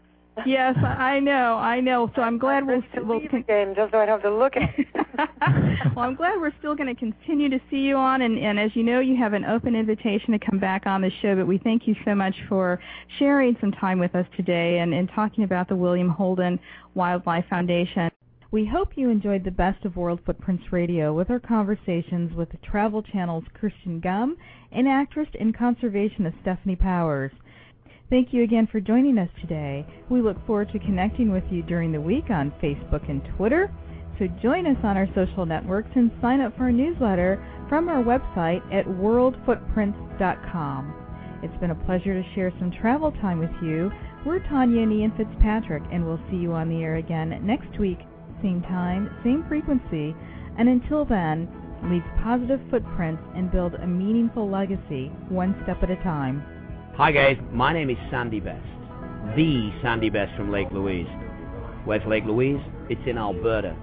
[0.45, 2.11] yes, I know, I know.
[2.15, 4.57] So I'm glad we'll still we'll con- game just so I don't have to look
[4.57, 4.87] at it.
[5.97, 8.71] well, I'm glad we're still going to continue to see you on, and, and as
[8.75, 11.35] you know, you have an open invitation to come back on the show.
[11.37, 12.81] But we thank you so much for
[13.19, 16.59] sharing some time with us today and, and talking about the William Holden
[16.95, 18.11] Wildlife Foundation.
[18.53, 22.59] We hope you enjoyed the best of World Footprints Radio with our conversations with the
[22.59, 24.37] Travel Channel's Christian Gum
[24.71, 27.33] and actress and conservationist Stefanie Powers.
[28.09, 29.85] Thank you again for joining us today.
[30.09, 33.69] We look forward to connecting with you during the week on Facebook and Twitter.
[34.21, 38.05] So join us on our social networks and sign up for our newsletter from our
[38.05, 41.41] website at worldfootprints.com.
[41.43, 43.91] It's been a pleasure to share some travel time with you.
[44.25, 47.99] We're Tanya and Ian Fitzpatrick, and we'll see you on the air again next week,
[48.41, 50.15] same time, same frequency.
[50.59, 51.49] And until then,
[51.91, 56.56] leave positive footprints, and build a meaningful legacy one step at a time.
[56.97, 58.65] Hi guys, my name is Sandy Best,
[59.37, 61.07] the Sandy Best from Lake Louise.
[61.85, 62.59] Where's Lake Louise?
[62.89, 63.77] It's in Alberta.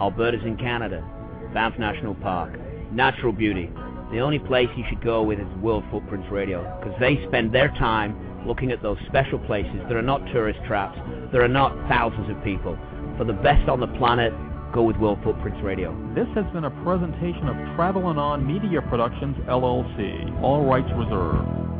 [0.00, 1.06] Alberta's in Canada.
[1.52, 2.58] Banff National Park.
[2.90, 3.70] Natural beauty.
[4.12, 7.68] The only place you should go with is World Footprints Radio because they spend their
[7.68, 8.16] time
[8.46, 9.82] looking at those special places.
[9.86, 10.98] There are not tourist traps.
[11.32, 12.78] There are not thousands of people.
[13.18, 14.32] For the best on the planet,
[14.72, 15.92] go with World Footprints Radio.
[16.14, 20.42] This has been a presentation of Travel and On Media Productions, LLC.
[20.42, 21.71] All rights reserved.